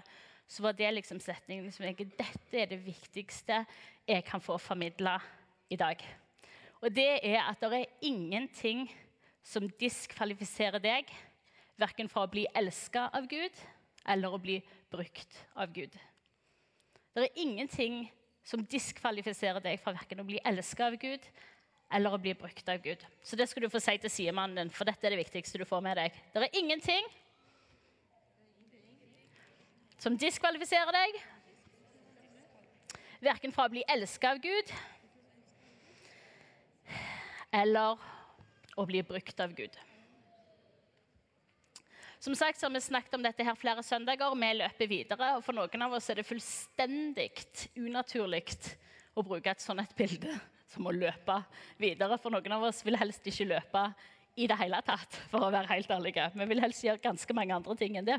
så 0.46 0.62
var 0.62 0.76
det 0.78 0.93
liksom 0.94 1.19
setningen 1.20 1.72
som 1.75 1.88
jeg 1.88 2.06
Dette 2.14 2.60
er 2.60 2.70
det 2.70 2.78
viktigste 2.84 3.64
jeg 4.06 4.25
kan 4.28 4.40
få 4.44 4.60
formidla 4.62 5.17
i 5.72 5.76
dag. 5.81 6.05
Og 6.84 6.93
det 6.94 7.19
er 7.24 7.43
at 7.43 7.65
det 7.65 7.81
er 7.81 8.06
ingenting 8.06 8.86
som 9.46 9.69
diskvalifiserer 9.79 10.82
deg, 10.82 11.10
verken 11.79 12.08
fra 12.10 12.24
å 12.26 12.31
bli 12.31 12.46
elska 12.56 13.06
av 13.15 13.29
Gud 13.31 13.55
eller 14.06 14.32
å 14.32 14.41
bli 14.43 14.58
brukt 14.91 15.36
av 15.55 15.70
Gud. 15.74 15.94
Det 17.15 17.29
er 17.29 17.43
ingenting 17.43 18.06
som 18.46 18.65
diskvalifiserer 18.67 19.62
deg 19.62 19.79
fra 19.82 19.94
verken 19.94 20.22
å 20.22 20.26
bli 20.26 20.41
elska 20.46 20.88
av 20.91 20.96
Gud 21.00 21.22
eller 21.94 22.15
å 22.15 22.19
bli 22.19 22.34
brukt 22.34 22.67
av 22.69 22.82
Gud. 22.82 23.05
Så 23.22 23.38
det 23.38 23.46
skal 23.50 23.62
du 23.62 23.70
få 23.70 23.81
si 23.82 23.94
til 24.03 24.10
sidemannen 24.10 24.58
din, 24.58 24.74
for 24.74 24.88
dette 24.88 25.06
er 25.06 25.15
det 25.15 25.22
viktigste 25.22 25.60
du 25.62 25.67
får 25.69 25.84
med 25.84 25.98
deg. 26.00 26.19
Det 26.34 26.43
er 26.43 26.58
ingenting 26.58 27.06
som 30.03 30.19
diskvalifiserer 30.19 30.93
deg, 30.93 31.22
verken 33.22 33.55
fra 33.55 33.67
å 33.67 33.72
bli 33.72 33.86
elska 33.94 34.34
av 34.34 34.43
Gud 34.43 34.74
eller 37.55 37.96
å 38.77 38.87
bli 38.89 39.03
brukt 39.06 39.41
av 39.41 39.55
Gud. 39.56 39.77
Som 42.19 42.35
sagt 42.35 42.59
så 42.59 42.67
har 42.67 42.75
vi 42.75 42.81
snakket 42.81 43.15
om 43.15 43.25
dette 43.25 43.45
her 43.45 43.56
flere 43.59 43.83
søndager, 43.85 44.33
og 44.33 44.41
vi 44.41 44.53
løper 44.56 44.89
videre. 44.91 45.37
og 45.37 45.45
For 45.45 45.56
noen 45.56 45.87
av 45.87 45.97
oss 45.99 46.09
er 46.11 46.21
det 46.21 46.27
fullstendig 46.29 47.31
unaturlig 47.77 48.45
å 49.17 49.25
bruke 49.25 49.53
et 49.53 49.65
sånt 49.65 49.85
et 49.85 49.97
bilde 49.97 50.33
som 50.73 50.89
å 50.89 50.95
løpe 50.95 51.39
videre. 51.81 52.19
For 52.21 52.35
noen 52.35 52.56
av 52.56 52.69
oss 52.69 52.83
vil 52.87 52.99
helst 53.01 53.27
ikke 53.29 53.49
løpe 53.53 53.85
i 54.37 54.49
det 54.49 54.56
hele 54.61 54.81
tatt, 54.85 55.17
for 55.31 55.47
å 55.47 55.53
være 55.53 55.71
helt 55.73 55.93
ærlige. 55.93 56.29
Vi 56.35 56.49
vil 56.51 56.61
helst 56.61 56.85
gjøre 56.85 57.05
ganske 57.05 57.37
mange 57.37 57.56
andre 57.56 57.77
ting 57.81 57.97
enn 57.97 58.09
det. 58.09 58.19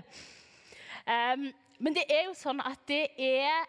Um, 1.06 1.50
men 1.78 1.94
det 1.94 2.08
er 2.10 2.26
jo 2.26 2.38
sånn 2.38 2.62
at 2.66 2.82
det 2.90 3.04
er 3.22 3.68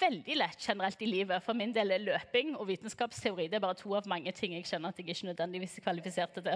veldig 0.00 0.36
lett 0.38 0.62
generelt 0.62 1.02
i 1.02 1.08
livet. 1.08 1.42
For 1.44 1.56
min 1.58 1.74
del 1.74 1.94
er 1.94 2.02
løping 2.02 2.54
og 2.56 2.68
vitenskapsteori 2.70 3.48
det 3.50 3.58
er 3.58 3.64
bare 3.64 3.78
to 3.78 3.94
av 3.98 4.08
mange 4.10 4.32
ting 4.36 4.56
jeg 4.56 4.68
kjenner 4.70 4.92
at 4.92 5.00
jeg 5.00 5.10
ikke 5.10 5.30
nødvendigvis 5.30 5.78
er 5.78 5.86
kvalifisert 5.86 6.38
til. 6.38 6.50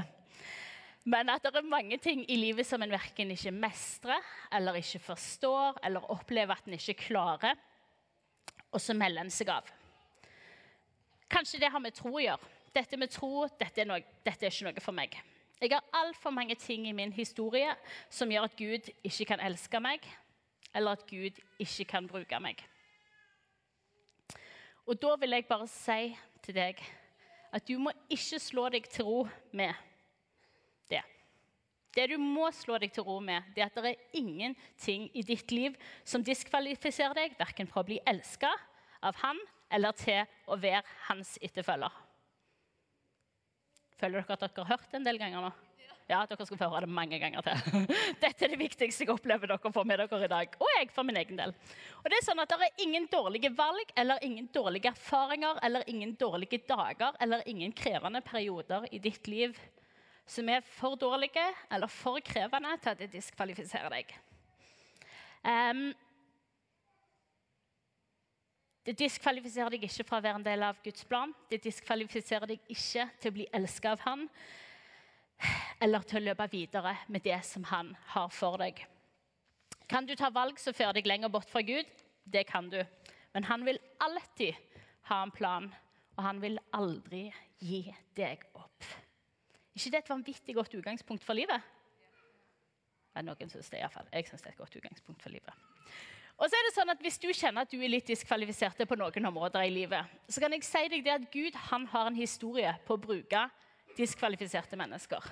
Men 1.06 1.30
at 1.30 1.44
det 1.44 1.54
er 1.60 1.68
mange 1.70 1.98
ting 2.02 2.24
i 2.30 2.36
livet 2.38 2.66
som 2.66 2.82
en 2.82 2.90
verken 2.90 3.30
ikke 3.30 3.52
mestrer, 3.54 4.22
eller 4.52 4.74
ikke 4.80 4.98
forstår, 4.98 5.78
eller 5.86 6.10
opplever 6.10 6.56
at 6.56 6.66
en 6.66 6.74
ikke 6.74 6.98
klarer, 7.04 7.54
og 8.72 8.80
så 8.82 8.94
melder 8.94 9.22
en 9.22 9.30
seg 9.30 9.52
av. 9.54 9.70
Kanskje 11.30 11.60
det 11.62 11.70
har 11.70 11.82
med 11.82 11.94
tro 11.94 12.10
å 12.16 12.22
gjøre. 12.24 12.52
Dette 12.74 12.98
med 12.98 13.14
tro 13.14 13.46
dette 13.58 13.80
er, 13.80 13.88
noe, 13.88 14.02
dette 14.26 14.46
er 14.46 14.52
ikke 14.52 14.66
noe 14.66 14.82
for 14.82 14.98
meg. 14.98 15.14
Jeg 15.62 15.72
har 15.72 15.86
altfor 15.96 16.34
mange 16.34 16.58
ting 16.60 16.84
i 16.88 16.92
min 16.92 17.14
historie 17.14 17.70
som 18.12 18.30
gjør 18.30 18.50
at 18.50 18.58
Gud 18.58 18.90
ikke 19.06 19.30
kan 19.30 19.40
elske 19.40 19.80
meg, 19.80 20.04
eller 20.74 20.98
at 20.98 21.06
Gud 21.08 21.38
ikke 21.62 21.86
kan 21.94 22.10
bruke 22.10 22.40
meg. 22.42 22.60
Og 24.86 25.02
da 25.02 25.16
vil 25.18 25.34
jeg 25.34 25.48
bare 25.48 25.66
si 25.70 26.14
til 26.46 26.54
deg 26.54 26.80
at 27.54 27.66
du 27.66 27.78
må 27.80 27.90
ikke 28.12 28.38
slå 28.42 28.68
deg 28.70 28.86
til 28.90 29.06
ro 29.06 29.18
med 29.56 29.74
det. 30.90 31.02
Det 31.96 32.04
du 32.12 32.16
må 32.20 32.50
slå 32.54 32.78
deg 32.78 32.92
til 32.94 33.06
ro 33.06 33.18
med, 33.24 33.42
det 33.54 33.64
er 33.64 33.70
at 33.70 33.78
det 33.80 33.94
er 33.94 34.18
ingenting 34.20 35.08
i 35.16 35.24
ditt 35.26 35.50
liv 35.54 35.76
som 36.04 36.24
diskvalifiserer 36.24 37.16
deg 37.16 37.38
verken 37.38 37.70
fra 37.70 37.82
å 37.82 37.88
bli 37.88 37.98
elska 38.06 38.52
av 39.06 39.16
han 39.22 39.40
eller 39.72 39.96
til 39.98 40.22
å 40.46 40.58
være 40.60 40.84
hans 41.08 41.34
etterfølger. 41.42 42.02
Føler 43.96 44.20
dere 44.20 44.36
at 44.36 44.44
dere 44.44 44.66
har 44.66 44.76
hørt 44.76 44.90
det 44.92 45.00
en 45.00 45.08
del 45.08 45.18
ganger 45.18 45.48
nå? 45.48 45.52
Ja, 46.06 46.20
dere 46.22 46.44
skal 46.46 46.58
få 46.60 46.68
høre 46.70 46.84
det 46.84 46.94
mange 46.94 47.18
ganger 47.18 47.42
til. 47.42 47.86
Dette 48.22 48.44
er 48.46 48.52
det 48.52 48.60
viktigste 48.60 49.02
jeg 49.02 49.10
opplever 49.10 49.50
dere 49.50 49.72
får 49.74 49.86
med 49.90 49.98
dere 49.98 50.18
i 50.22 50.30
dag. 50.30 50.52
Og 50.62 50.68
jeg 50.76 50.90
for 50.94 51.06
min 51.06 51.18
egen 51.18 51.38
del. 51.40 51.54
Og 51.98 52.06
Det 52.06 52.20
er 52.20 52.26
sånn 52.28 52.42
at 52.42 52.52
det 52.52 52.68
er 52.68 52.84
ingen 52.84 53.08
dårlige 53.10 53.50
valg 53.58 53.90
eller 53.98 54.22
ingen 54.22 54.46
dårlige 54.54 54.92
erfaringer 54.92 55.58
eller 55.66 55.82
ingen 55.90 56.12
dårlige 56.14 56.60
dager 56.68 57.18
eller 57.18 57.42
ingen 57.50 57.74
krevende 57.74 58.20
perioder 58.22 58.86
i 58.94 59.00
ditt 59.02 59.26
liv 59.26 59.58
som 60.30 60.46
er 60.50 60.62
for 60.76 60.94
dårlige 60.98 61.42
eller 61.74 61.90
for 61.90 62.22
krevende 62.22 62.76
til 62.82 62.92
at 62.92 63.02
det 63.02 63.08
diskvalifiserer 63.10 63.90
deg. 63.96 64.12
Um, 65.42 65.88
det 68.86 68.94
diskvalifiserer 69.00 69.74
deg 69.74 69.88
ikke 69.88 70.06
fra 70.06 70.20
å 70.20 70.26
være 70.28 70.38
en 70.38 70.46
del 70.46 70.62
av 70.62 70.78
Guds 70.86 71.02
plan. 71.10 71.34
Det 71.50 71.58
diskvalifiserer 71.66 72.54
deg 72.54 72.62
ikke 72.70 73.08
til 73.18 73.32
å 73.32 73.36
bli 73.40 73.48
elska 73.58 73.96
av 73.96 74.06
Han 74.06 74.28
eller 75.84 76.04
til 76.08 76.20
å 76.20 76.26
løpe 76.30 76.48
videre 76.52 76.94
med 77.12 77.24
det 77.24 77.38
som 77.46 77.64
han 77.70 77.92
har 78.14 78.30
for 78.32 78.58
deg. 78.60 78.80
Kan 79.86 80.06
du 80.06 80.14
ta 80.18 80.30
valg 80.34 80.58
som 80.58 80.74
fører 80.74 80.96
deg 80.98 81.06
lenger 81.06 81.30
bort 81.30 81.50
fra 81.50 81.62
Gud? 81.62 81.86
Det 82.24 82.46
kan 82.48 82.70
du. 82.70 82.80
Men 83.34 83.46
han 83.46 83.64
vil 83.66 83.78
alltid 84.02 84.56
ha 85.10 85.22
en 85.22 85.30
plan, 85.34 85.68
og 86.16 86.22
han 86.24 86.40
vil 86.42 86.58
aldri 86.74 87.28
gi 87.62 87.84
deg 88.16 88.42
opp. 88.54 88.88
ikke 89.76 89.92
det 89.92 89.98
et 89.98 90.10
vanvittig 90.10 90.54
godt 90.56 90.74
utgangspunkt 90.74 91.24
for 91.24 91.38
livet? 91.38 91.60
Ja, 93.14 93.22
noen 93.22 93.48
synes 93.48 93.70
det 93.70 93.80
iallfall. 93.80 94.08
Jeg 94.12 94.26
syns 94.28 94.42
det 94.42 94.50
er 94.50 94.56
et 94.56 94.60
godt 94.60 94.76
utgangspunkt 94.76 95.22
for 95.22 95.32
livet. 95.32 95.52
Og 96.36 96.50
så 96.50 96.56
er 96.58 96.66
det 96.66 96.74
sånn 96.76 96.92
at 96.92 97.00
Hvis 97.00 97.16
du 97.20 97.30
kjenner 97.32 97.64
at 97.64 97.70
du 97.72 97.78
er 97.80 97.88
litt 97.88 98.08
diskvalifisert 98.08 98.82
på 98.88 98.98
noen 98.98 99.28
områder 99.30 99.64
i 99.64 99.72
livet, 99.72 100.04
så 100.28 100.42
kan 100.42 100.52
jeg 100.52 100.66
si 100.66 100.82
deg 100.92 101.04
det 101.04 101.14
at 101.14 101.30
Gud 101.32 101.56
han 101.70 101.86
har 101.92 102.10
en 102.10 102.18
historie 102.18 102.74
på 102.84 102.96
å 102.96 103.00
bruke 103.00 103.46
diskvalifiserte 103.96 104.78
mennesker. 104.78 105.24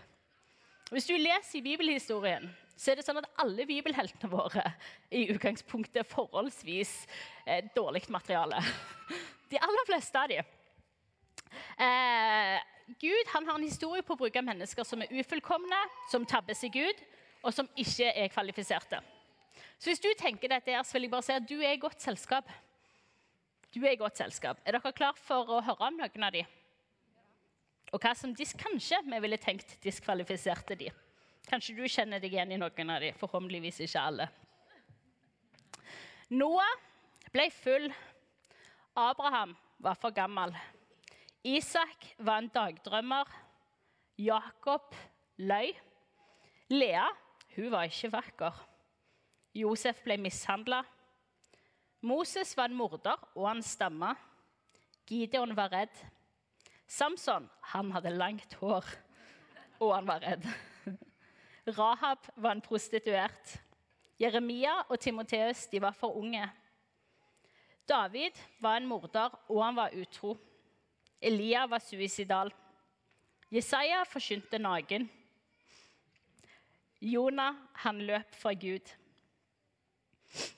Hvis 0.92 1.09
du 1.09 1.14
leser 1.16 1.59
i 1.59 1.64
bibelhistorien, 1.64 2.50
så 2.76 2.90
er 2.90 2.99
det 2.99 3.06
sånn 3.06 3.21
at 3.21 3.30
alle 3.40 3.66
bibelheltene 3.68 4.30
våre 4.30 4.64
i 5.14 5.25
utgangspunktet 5.33 6.02
er 6.02 6.11
forholdsvis 6.11 6.92
eh, 7.47 7.64
dårlig 7.76 8.04
materiale. 8.12 8.61
De 9.50 9.61
aller 9.62 9.88
fleste 9.88 10.21
av 10.21 10.30
dem. 10.33 10.54
Eh, 11.78 12.56
Gud 13.00 13.30
har 13.33 13.47
en 13.54 13.64
historie 13.64 14.04
på 14.04 14.16
å 14.16 14.21
bruke 14.25 14.42
mennesker 14.44 14.87
som 14.87 15.04
er 15.04 15.12
ufullkomne, 15.14 15.78
som 16.11 16.26
tabber 16.28 16.56
seg 16.59 16.76
ut, 16.76 17.04
og 17.44 17.54
som 17.54 17.68
ikke 17.80 18.11
er 18.11 18.33
kvalifiserte. 18.33 19.00
Så 19.78 19.90
hvis 19.90 20.02
du 20.02 20.11
tenker 20.18 20.50
dette, 20.50 20.75
så 20.85 20.97
vil 20.97 21.06
jeg 21.06 21.14
bare 21.14 21.26
si 21.26 21.35
at 21.37 21.49
du 21.49 21.56
er 21.61 21.76
i 21.76 21.80
godt 21.80 22.02
selskap. 22.02 22.50
Du 23.75 23.80
er 23.85 23.94
i 23.94 24.00
godt 24.00 24.18
selskap. 24.21 24.61
Er 24.64 24.76
dere 24.76 24.92
klar 24.97 25.16
for 25.18 25.49
å 25.50 25.62
høre 25.64 25.88
om 25.88 25.99
noen 26.00 26.26
av 26.26 26.35
dem? 26.35 26.50
Og 27.95 28.03
hva 28.03 28.11
som 28.19 28.35
kanskje 28.35 28.99
vi 29.07 29.19
ville 29.23 29.39
tenkt 29.39 29.77
diskvalifiserte 29.85 30.75
de. 30.75 30.91
Kanskje 31.47 31.77
du 31.77 31.85
kjenner 31.87 32.19
deg 32.19 32.33
igjen 32.35 32.55
i 32.57 32.59
noen 32.59 32.91
av 32.91 33.05
de, 33.05 33.13
forhåpentligvis 33.21 33.85
ikke 33.85 34.03
alle. 34.03 34.27
Noah 36.35 36.75
ble 37.31 37.47
full. 37.55 37.87
Abraham 38.99 39.55
var 39.79 39.99
for 40.01 40.15
gammel. 40.15 40.55
Isak 41.45 42.09
var 42.19 42.43
en 42.43 42.51
dagdrømmer. 42.51 43.31
Jakob 44.19 44.97
løy. 45.39 45.71
Lea 46.73 47.07
hun 47.55 47.71
var 47.71 47.87
ikke 47.87 48.11
vakker. 48.11 48.57
Josef 49.55 50.01
ble 50.03 50.17
mishandla. 50.19 50.81
Moses 52.03 52.57
var 52.59 52.67
en 52.73 52.77
morder, 52.77 53.21
og 53.37 53.47
han 53.47 53.63
stamma. 53.63 54.17
Gideon 55.07 55.55
var 55.55 55.71
redd. 55.71 56.03
Samson 56.95 57.49
han 57.73 57.91
hadde 57.91 58.13
langt 58.15 58.55
hår, 58.61 58.87
og 59.83 59.95
han 59.97 60.07
var 60.07 60.23
redd. 60.23 60.45
Rahab 61.79 62.29
var 62.37 62.55
en 62.55 62.63
prostituert. 62.63 63.57
Jeremia 64.21 64.77
og 64.89 65.01
Timoteus 65.03 65.67
var 65.73 65.97
for 65.99 66.15
unge. 66.21 66.45
David 67.89 68.39
var 68.61 68.77
en 68.77 68.87
morder, 68.87 69.35
og 69.49 69.65
han 69.65 69.77
var 69.77 69.97
utro. 69.99 70.37
Elia 71.21 71.67
var 71.67 71.83
suicidal. 71.83 72.53
Jesaja 73.51 74.05
forkynte 74.07 74.59
naken. 74.59 75.09
Jonah 77.01 77.55
han 77.83 78.01
løp 78.07 78.39
fra 78.39 78.55
Gud. 78.55 78.95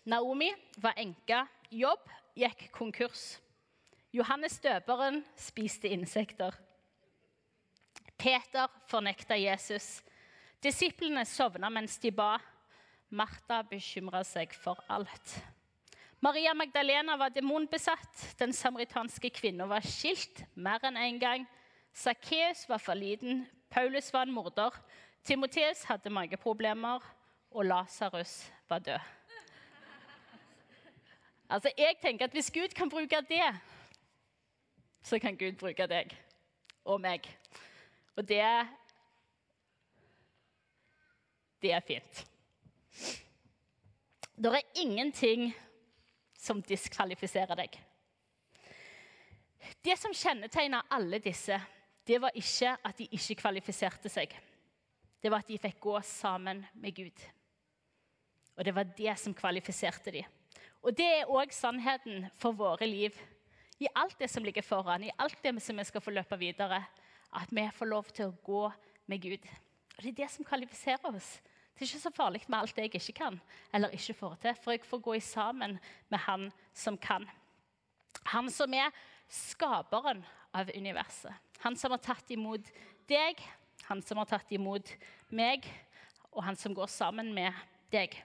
Naomi 0.04 0.52
var 0.76 0.94
enke. 1.00 1.46
Jobb 1.70 2.12
gikk 2.36 2.68
konkurs. 2.72 3.38
Johannes 4.16 4.56
døperen 4.64 5.18
spiste 5.36 5.90
insekter. 5.92 6.54
Peter 8.16 8.70
fornekta 8.88 9.36
Jesus. 9.36 9.98
Disiplene 10.64 11.26
sovna 11.28 11.68
mens 11.68 11.98
de 12.00 12.08
ba. 12.16 12.38
Martha 13.12 13.60
bekymra 13.68 14.22
seg 14.24 14.56
for 14.56 14.80
alt. 14.88 15.34
Maria 16.24 16.54
Magdalena 16.56 17.18
var 17.20 17.34
demonbesatt. 17.34 18.24
Den 18.40 18.56
samaritanske 18.56 19.30
kvinnen 19.36 19.68
var 19.68 19.84
skilt 19.84 20.46
mer 20.54 20.80
enn 20.88 20.96
én 20.96 21.10
en 21.10 21.20
gang. 21.20 21.46
Sakkeus 21.92 22.64
var 22.70 22.80
for 22.80 22.96
liten. 22.96 23.44
Paulus 23.68 24.08
var 24.14 24.24
en 24.24 24.32
morder. 24.32 24.72
Timoteus 25.28 25.84
hadde 25.90 26.10
mageproblemer. 26.10 27.04
Og 27.52 27.68
Lasarus 27.68 28.46
var 28.68 28.80
død. 28.80 29.12
Altså, 31.48 31.70
jeg 31.78 32.00
tenker 32.02 32.24
at 32.24 32.32
Hvis 32.32 32.50
Gud 32.50 32.72
kan 32.74 32.90
bruke 32.90 33.20
det 33.28 33.44
så 35.06 35.18
kan 35.22 35.36
Gud 35.38 35.54
bruke 35.60 35.86
deg 35.86 36.10
og 36.84 37.00
meg. 37.00 37.28
Og 38.16 38.26
det 38.26 38.42
Det 41.62 41.72
er 41.72 41.80
fint. 41.80 42.26
Det 44.36 44.50
er 44.52 44.80
ingenting 44.82 45.48
som 46.38 46.60
diskvalifiserer 46.62 47.56
deg. 47.56 47.78
Det 49.82 49.96
som 49.98 50.12
kjennetegna 50.14 50.82
alle 50.90 51.18
disse, 51.18 51.56
det 52.06 52.20
var 52.22 52.36
ikke 52.36 52.76
at 52.84 52.98
de 52.98 53.08
ikke 53.10 53.38
kvalifiserte 53.40 54.12
seg. 54.12 54.36
Det 55.22 55.30
var 55.32 55.42
at 55.42 55.48
de 55.48 55.58
fikk 55.58 55.80
gå 55.80 55.96
sammen 56.04 56.60
med 56.74 56.94
Gud. 56.94 57.24
Og 58.56 58.64
det 58.64 58.74
var 58.74 58.92
det 58.98 59.16
som 59.18 59.34
kvalifiserte 59.34 60.12
dem. 60.12 60.28
Og 60.82 60.94
det 60.94 61.08
er 61.08 61.32
òg 61.32 61.50
sannheten 61.56 62.28
for 62.38 62.52
våre 62.52 62.86
liv 62.86 63.16
i 63.78 63.88
alt 63.94 64.18
det 64.18 64.28
som 64.30 64.44
ligger 64.44 64.64
foran, 64.64 65.04
i 65.04 65.12
alt 65.18 65.42
det 65.42 65.52
som 65.62 65.76
vi 65.76 65.84
skal 65.84 66.00
få 66.00 66.14
løpe 66.14 66.38
videre, 66.40 66.82
at 67.36 67.50
vi 67.52 67.66
får 67.72 67.90
lov 67.90 68.10
til 68.14 68.30
å 68.30 68.36
gå 68.44 68.62
med 69.06 69.22
Gud. 69.22 69.48
Og 69.96 70.02
Det 70.02 70.08
er 70.12 70.20
det 70.22 70.30
som 70.32 70.44
kvalifiserer 70.44 71.14
oss. 71.14 71.40
Det 71.76 71.84
er 71.84 71.90
ikke 71.90 72.00
så 72.06 72.14
farlig 72.14 72.40
med 72.48 72.58
alt 72.58 72.76
det 72.76 72.86
jeg 72.86 72.94
ikke 72.94 73.18
kan 73.18 73.40
eller 73.72 73.92
ikke 73.92 74.16
får 74.16 74.36
til, 74.40 74.54
for 74.62 74.72
jeg 74.72 74.88
får 74.88 75.02
gå 75.04 75.14
i 75.14 75.20
sammen 75.20 75.78
med 76.08 76.18
Han 76.24 76.52
som 76.72 76.96
kan. 76.96 77.26
Han 78.32 78.48
som 78.50 78.72
er 78.74 78.94
skaperen 79.28 80.24
av 80.54 80.70
universet. 80.72 81.34
Han 81.60 81.76
som 81.76 81.92
har 81.92 82.00
tatt 82.00 82.30
imot 82.30 82.64
deg, 83.08 83.40
han 83.88 84.00
som 84.02 84.18
har 84.18 84.28
tatt 84.30 84.52
imot 84.52 84.88
meg, 85.28 85.66
og 86.32 86.44
han 86.44 86.56
som 86.56 86.74
går 86.74 86.88
sammen 86.92 87.34
med 87.34 87.52
deg. 87.92 88.16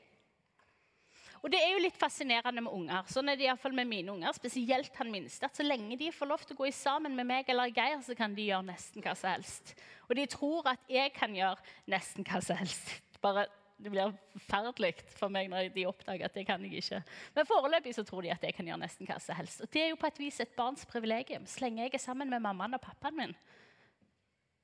Og 1.41 1.49
det 1.49 1.57
er 1.57 1.71
jo 1.73 1.81
litt 1.81 1.97
fascinerende 1.97 2.61
med 2.61 2.73
unger. 2.73 3.07
Sånn 3.09 3.31
er 3.31 3.37
det 3.37 3.47
iallfall 3.47 3.73
med 3.73 3.89
mine 3.89 4.13
unger. 4.13 4.35
Spesielt 4.37 4.97
han 4.99 5.09
minste. 5.13 5.47
At 5.47 5.57
så 5.57 5.65
lenge 5.65 5.97
de 5.97 6.11
får 6.13 6.29
lov 6.29 6.43
til 6.45 6.53
å 6.53 6.59
gå 6.59 6.69
sammen 6.75 7.15
med 7.17 7.25
meg 7.31 7.49
eller 7.49 7.71
Geir, 7.73 7.97
så 8.05 8.13
kan 8.17 8.35
de 8.37 8.45
gjøre 8.51 8.67
nesten 8.67 9.01
hva 9.01 9.15
som 9.17 9.33
helst. 9.33 9.73
Og 10.05 10.13
de 10.19 10.27
tror 10.29 10.69
at 10.69 10.91
jeg 10.91 11.13
kan 11.15 11.33
gjøre 11.33 11.57
nesten 11.89 12.27
hva 12.27 12.43
som 12.45 12.61
helst. 12.61 12.93
Bare 13.25 13.47
det 13.81 13.89
blir 13.89 14.11
forferdelig 14.35 14.91
for 15.09 15.33
meg 15.33 15.47
når 15.49 15.71
de 15.73 15.87
oppdager 15.89 16.27
at 16.27 16.35
det 16.37 16.43
kan 16.45 16.61
jeg 16.61 16.83
ikke. 16.83 16.99
Men 17.33 17.47
foreløpig 17.49 17.95
så 17.97 18.03
tror 18.05 18.21
de 18.21 18.29
at 18.35 18.45
jeg 18.45 18.53
kan 18.53 18.67
gjøre 18.69 18.83
nesten 18.83 19.09
hva 19.09 19.17
som 19.23 19.39
helst. 19.39 19.63
Og 19.65 19.73
det 19.73 19.81
er 19.81 19.89
jo 19.89 19.97
på 19.97 20.11
et 20.11 20.21
vis 20.21 20.37
et 20.43 20.53
barns 20.57 20.85
privilegium. 20.85 21.47
Så 21.49 21.63
lenge 21.65 21.87
jeg 21.87 21.95
er 21.97 22.03
sammen 22.03 22.29
med 22.29 22.43
mammaen 22.45 22.77
og 22.77 22.83
pappaen 22.83 23.17
min, 23.17 23.35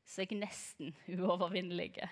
så 0.06 0.22
er 0.22 0.30
jeg 0.30 0.44
nesten 0.44 0.94
uovervinnelig. 1.10 2.06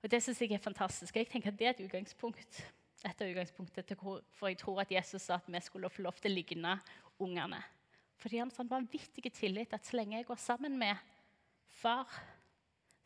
Og 0.00 0.08
det 0.08 0.22
syns 0.24 0.40
jeg 0.40 0.56
er 0.56 0.64
fantastisk. 0.64 1.16
Jeg 1.16 1.28
tenker 1.28 1.52
at 1.52 1.58
Det 1.58 1.66
er 1.66 1.76
et 1.76 1.84
utgangspunkt 1.84 2.64
etter 3.06 3.30
utgangspunktet 3.30 3.86
til 3.86 3.98
hvorfor 4.00 4.50
jeg 4.50 4.58
tror 4.58 4.80
at 4.82 4.92
Jesus 4.92 5.22
sa 5.22 5.38
at 5.38 5.46
vi 5.46 5.60
skulle 5.62 5.90
få 5.90 6.02
lov 6.02 6.18
til 6.18 6.32
å 6.32 6.34
ligne 6.34 6.78
ungene. 7.22 7.60
Fordi 8.18 8.40
han 8.40 8.50
sånn 8.50 8.70
vanvittig 8.70 9.30
tillit 9.30 9.74
at 9.74 9.86
så 9.86 9.98
lenge 9.98 10.16
jeg 10.18 10.26
går 10.26 10.40
sammen 10.42 10.74
med 10.78 10.98
far, 11.78 12.10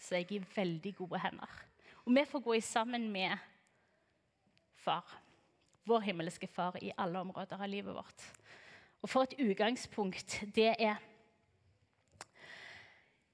så 0.00 0.16
er 0.16 0.25
jeg 0.25 0.40
i 0.40 0.46
veldig 0.56 0.94
gode 0.96 1.20
hender. 1.20 1.58
Og 2.06 2.14
vi 2.16 2.25
får 2.26 2.44
gå 2.44 2.61
sammen 2.61 3.11
med 3.12 3.37
far. 4.75 5.04
vår 5.84 6.00
himmelske 6.00 6.46
Far 6.46 6.76
i 6.78 6.92
alle 6.96 7.18
områder 7.18 7.58
av 7.58 7.68
livet 7.68 7.94
vårt. 7.94 8.22
Og 9.02 9.11
for 9.11 9.26
et 9.26 9.34
utgangspunkt 9.38 10.44
det 10.54 10.76
er 10.78 10.96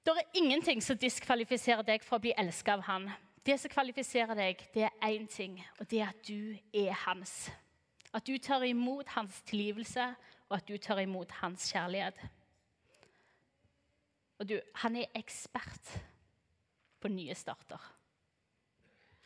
Det 0.05 0.15
er 0.17 0.31
ingenting 0.33 0.81
som 0.81 0.97
diskvalifiserer 0.97 1.83
deg 1.85 2.03
for 2.03 2.17
å 2.17 2.23
bli 2.23 2.33
elska 2.37 2.73
av 2.73 2.81
Han. 2.81 3.11
Det 3.49 3.55
som 3.57 3.71
kvalifiserer 3.73 4.37
deg, 4.37 4.59
det 4.75 4.83
er 4.85 5.05
én 5.07 5.23
ting, 5.25 5.55
og 5.79 5.87
det 5.89 6.03
er 6.03 6.11
at 6.11 6.19
du 6.27 6.53
er 6.75 6.91
hans. 7.07 7.47
At 8.13 8.27
du 8.27 8.35
tar 8.37 8.61
imot 8.61 9.09
hans 9.15 9.39
tilgivelse, 9.49 10.03
og 10.49 10.57
at 10.59 10.67
du 10.67 10.77
tar 10.77 11.01
imot 11.01 11.31
hans 11.39 11.65
kjærlighet. 11.71 12.19
Og 14.37 14.49
du, 14.51 14.59
han 14.83 14.99
er 15.01 15.17
ekspert 15.17 15.95
på 17.01 17.09
nye 17.09 17.33
starter. 17.33 17.89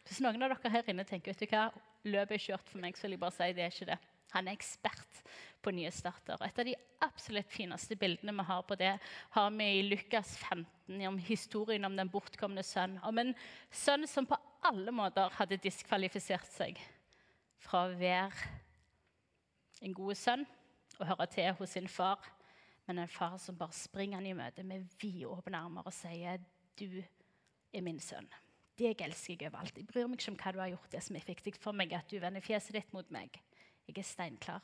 Hvis 0.08 0.24
noen 0.24 0.40
av 0.40 0.56
dere 0.56 0.72
her 0.72 0.94
inne 0.94 1.04
tenker 1.04 1.36
vet 1.36 1.44
du 1.44 1.58
hva, 1.58 1.66
løpet 2.08 2.38
er 2.38 2.46
kjørt 2.46 2.72
for 2.72 2.80
meg, 2.80 2.96
så 2.96 3.10
vil 3.10 3.18
jeg 3.18 3.24
bare 3.26 3.36
si 3.36 3.52
det 3.52 3.68
er 3.68 3.76
ikke 3.76 3.92
det. 3.92 4.00
Han 4.34 4.50
er 4.50 4.58
ekspert 4.58 5.22
på 5.64 5.72
nye 5.72 5.92
starter. 5.94 6.42
Et 6.44 6.60
av 6.60 6.68
de 6.68 6.76
absolutt 7.06 7.52
fineste 7.52 7.96
bildene 8.00 8.36
vi 8.36 8.46
har 8.48 8.64
på 8.68 8.78
det, 8.80 8.96
har 9.36 9.52
vi 9.56 9.70
i 9.78 9.86
Lukas 9.86 10.36
15, 10.38 11.00
om 11.08 11.20
historien 11.22 11.86
om 11.88 11.96
den 11.98 12.12
bortkomne 12.12 12.64
sønn. 12.66 12.98
Om 13.08 13.22
en 13.22 13.34
sønn 13.72 14.08
som 14.10 14.28
på 14.28 14.40
alle 14.68 14.92
måter 14.96 15.32
hadde 15.38 15.62
diskvalifisert 15.64 16.50
seg 16.52 16.80
fra 17.64 17.86
å 17.88 17.96
være 18.00 18.52
en 19.84 19.96
god 19.96 20.18
sønn 20.20 20.46
og 21.00 21.08
høre 21.10 21.28
til 21.32 21.52
hos 21.60 21.76
sin 21.76 21.90
far, 21.92 22.22
men 22.88 23.00
en 23.00 23.12
far 23.12 23.38
som 23.40 23.58
bare 23.60 23.76
springer 23.76 24.20
han 24.20 24.28
i 24.28 24.36
møte 24.36 24.66
med 24.68 24.88
vidåpne 25.00 25.60
armer 25.60 25.88
og 25.88 25.96
sier, 25.96 26.40
'Du 26.76 27.04
er 27.74 27.82
min 27.82 28.00
sønn'. 28.00 28.30
Deg 28.78 29.02
elsker 29.02 29.38
jeg 29.38 29.52
overalt. 29.52 29.78
Jeg 29.78 29.88
bryr 29.88 30.08
meg 30.08 30.20
ikke 30.20 30.32
om 30.32 30.38
hva 30.38 30.52
du 30.52 30.60
har 30.60 30.70
gjort. 30.70 30.92
Det 30.92 31.04
som 31.04 31.16
er 31.16 31.28
viktig 31.28 31.54
for 31.62 31.72
meg, 31.72 31.94
at 31.94 32.10
du 32.10 32.20
vender 32.20 32.42
fjeset 32.42 32.74
ditt 32.74 32.94
mot 32.94 33.10
meg. 33.12 33.40
Jeg 33.88 33.98
er 33.98 34.08
steinklar. 34.08 34.62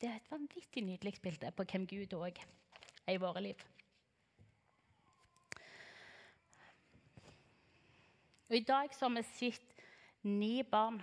Det 0.00 0.08
er 0.08 0.16
et 0.16 0.30
vanvittig 0.30 0.82
nydelig 0.82 1.14
bilde 1.22 1.50
på 1.50 1.64
hvem 1.64 1.86
Gud 1.86 2.14
òg 2.18 2.38
er 3.06 3.14
i 3.14 3.20
våre 3.22 3.42
liv. 3.42 3.64
Og 8.48 8.56
I 8.56 8.64
dag 8.68 8.90
har 9.00 9.08
vi 9.14 9.22
sett 9.22 9.84
ni 10.22 10.62
barn 10.62 11.02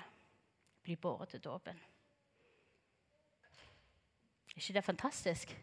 bli 0.84 0.96
båret 0.96 1.30
til 1.30 1.42
dåpen. 1.42 1.80
Er 4.50 4.62
ikke 4.62 4.74
det 4.74 4.84
fantastisk? 4.84 5.56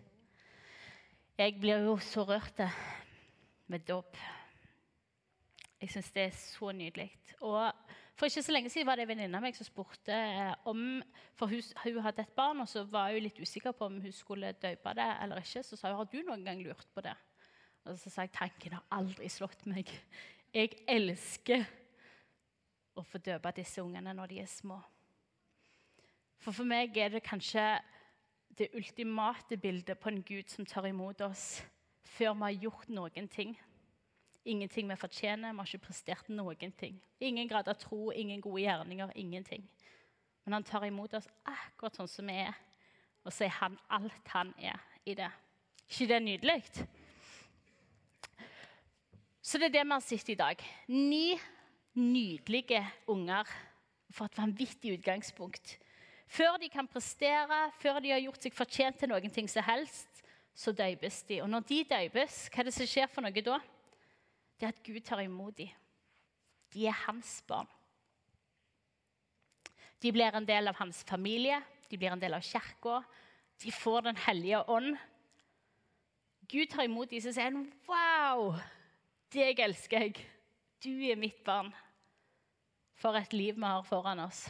Jeg 1.39 1.61
blir 1.61 1.85
jo 1.85 1.99
så 2.01 2.25
rørt 2.25 2.61
med 3.67 3.85
dåp. 3.89 4.17
Jeg 5.81 5.91
syns 5.91 6.11
det 6.13 6.23
er 6.23 6.31
så 6.31 6.73
nydelig. 6.73 7.11
Og 7.41 7.73
For 8.17 8.27
ikke 8.31 8.43
så 8.43 8.53
lenge 8.53 8.71
siden 8.73 8.89
var 8.89 8.97
det 8.97 9.05
en 9.05 9.11
venninne 9.11 9.37
av 9.37 9.45
meg 9.45 9.57
som 9.57 9.67
spurte 9.69 10.15
eh, 10.15 10.53
om 10.69 11.03
For 11.37 11.53
hun, 11.53 11.61
hun, 11.83 11.99
hadde 12.01 12.25
et 12.25 12.37
barn, 12.37 12.63
og 12.65 12.69
så 12.69 12.87
var 12.89 13.13
hun 13.13 13.27
litt 13.27 13.41
usikker 13.41 13.77
på 13.77 13.91
om 13.91 13.99
hun 14.01 14.13
skulle 14.13 14.55
døpe 14.57 14.95
det 14.97 15.09
eller 15.23 15.43
ikke. 15.43 15.63
Så 15.63 15.77
sa 15.77 15.93
hun 15.93 16.01
har 16.01 16.09
du 16.09 16.23
noen 16.23 16.45
gang 16.47 16.63
lurt 16.65 16.89
på 16.95 17.05
det. 17.05 17.13
Og 17.85 17.99
så 18.01 18.11
sa 18.11 18.25
jeg 18.25 18.33
tanken 18.35 18.79
har 18.79 18.87
aldri 18.97 19.29
slått 19.31 19.67
meg. 19.69 19.93
Jeg 20.55 20.73
elsker 20.89 21.67
å 22.97 23.05
få 23.05 23.21
døpe 23.21 23.53
disse 23.59 23.85
ungene 23.85 24.15
når 24.17 24.33
de 24.33 24.41
er 24.41 24.49
små. 24.51 24.81
For 26.41 26.57
for 26.57 26.69
meg 26.69 26.97
er 26.97 27.13
det 27.13 27.25
kanskje 27.27 27.63
det 28.57 28.73
ultimate 28.75 29.59
bildet 29.61 30.01
på 30.01 30.09
en 30.09 30.23
Gud 30.25 30.49
som 30.49 30.65
tar 30.65 30.89
imot 30.89 31.21
oss 31.27 31.61
før 32.17 32.33
vi 32.33 32.47
har 32.47 32.63
gjort 32.65 32.89
noen 32.89 33.29
ting. 33.29 33.53
Ingenting 34.47 34.89
vi 34.89 34.97
fortjener. 34.97 35.53
Vi 35.53 35.59
har 35.59 35.67
ikke 35.67 35.87
prestert 35.89 36.29
noen 36.31 36.73
ting. 36.79 37.01
Ingen 37.21 37.49
grad 37.51 37.69
av 37.69 37.75
tro, 37.81 38.13
ingen 38.15 38.41
gode 38.41 38.63
gjerninger, 38.63 39.11
ingenting. 39.19 39.65
Men 40.45 40.61
han 40.61 40.67
tar 40.67 40.87
imot 40.87 41.17
oss 41.19 41.27
akkurat 41.43 41.97
sånn 41.99 42.11
som 42.11 42.31
vi 42.31 42.37
er, 42.45 42.55
og 43.27 43.35
så 43.35 43.49
er 43.49 43.57
han 43.59 43.75
alt 43.91 44.31
han 44.31 44.53
er 44.63 44.79
i 45.03 45.17
det. 45.19 45.33
ikke 45.91 46.07
det 46.07 46.21
nydelig? 46.23 46.61
Så 49.43 49.59
det 49.59 49.67
er 49.67 49.75
det 49.75 49.85
vi 49.85 49.95
har 49.97 50.05
sett 50.07 50.31
i 50.31 50.39
dag. 50.39 50.63
Ni 50.87 51.39
nydelige 51.95 52.85
unger 53.07 53.51
for 54.11 54.27
et 54.27 54.39
vanvittig 54.39 54.95
utgangspunkt. 54.99 55.79
Før 56.27 56.57
de 56.59 56.69
kan 56.69 56.87
prestere, 56.87 57.71
før 57.79 58.01
de 58.01 58.11
har 58.11 58.23
gjort 58.23 58.43
seg 58.43 58.55
fortjent 58.55 58.99
til 58.99 59.11
noen 59.11 59.31
ting 59.31 59.49
som 59.51 59.67
helst, 59.67 60.23
så 60.55 60.73
døypes 60.73 61.23
de. 61.29 61.43
Og 61.43 61.51
når 61.51 61.67
de 61.69 61.85
døypes, 61.91 62.47
hva 62.51 62.63
er 62.63 62.69
det 62.69 62.75
som 62.75 62.89
skjer 62.89 63.11
for 63.11 63.27
noe 63.27 63.45
da? 63.45 63.59
Det 64.57 64.67
er 64.67 64.73
at 64.73 64.85
Gud 64.85 65.01
tar 65.05 65.21
imot 65.21 65.57
dem. 65.59 65.73
De 66.73 66.87
er 66.87 66.97
hans 67.07 67.43
barn. 67.49 67.69
De 70.03 70.13
blir 70.13 70.35
en 70.35 70.47
del 70.47 70.69
av 70.69 70.77
hans 70.81 71.03
familie, 71.09 71.61
de 71.91 71.99
blir 71.99 72.13
en 72.13 72.21
del 72.21 72.37
av 72.37 72.45
kirka. 72.45 73.03
De 73.63 73.73
får 73.73 74.03
Den 74.03 74.17
hellige 74.17 74.63
ånd. 74.69 74.97
Gud 76.49 76.69
tar 76.71 76.85
imot 76.85 77.11
dem 77.11 77.17
og 77.17 77.35
sier 77.35 77.43
han, 77.43 77.73
'Wow, 77.87 78.61
deg 79.33 79.59
elsker 79.59 80.01
jeg. 80.01 80.27
Du 80.85 80.91
er 80.91 81.17
mitt 81.17 81.43
barn.' 81.45 81.75
For 82.95 83.17
et 83.17 83.33
liv 83.33 83.55
vi 83.55 83.63
har 83.63 83.83
foran 83.83 84.21
oss. 84.21 84.49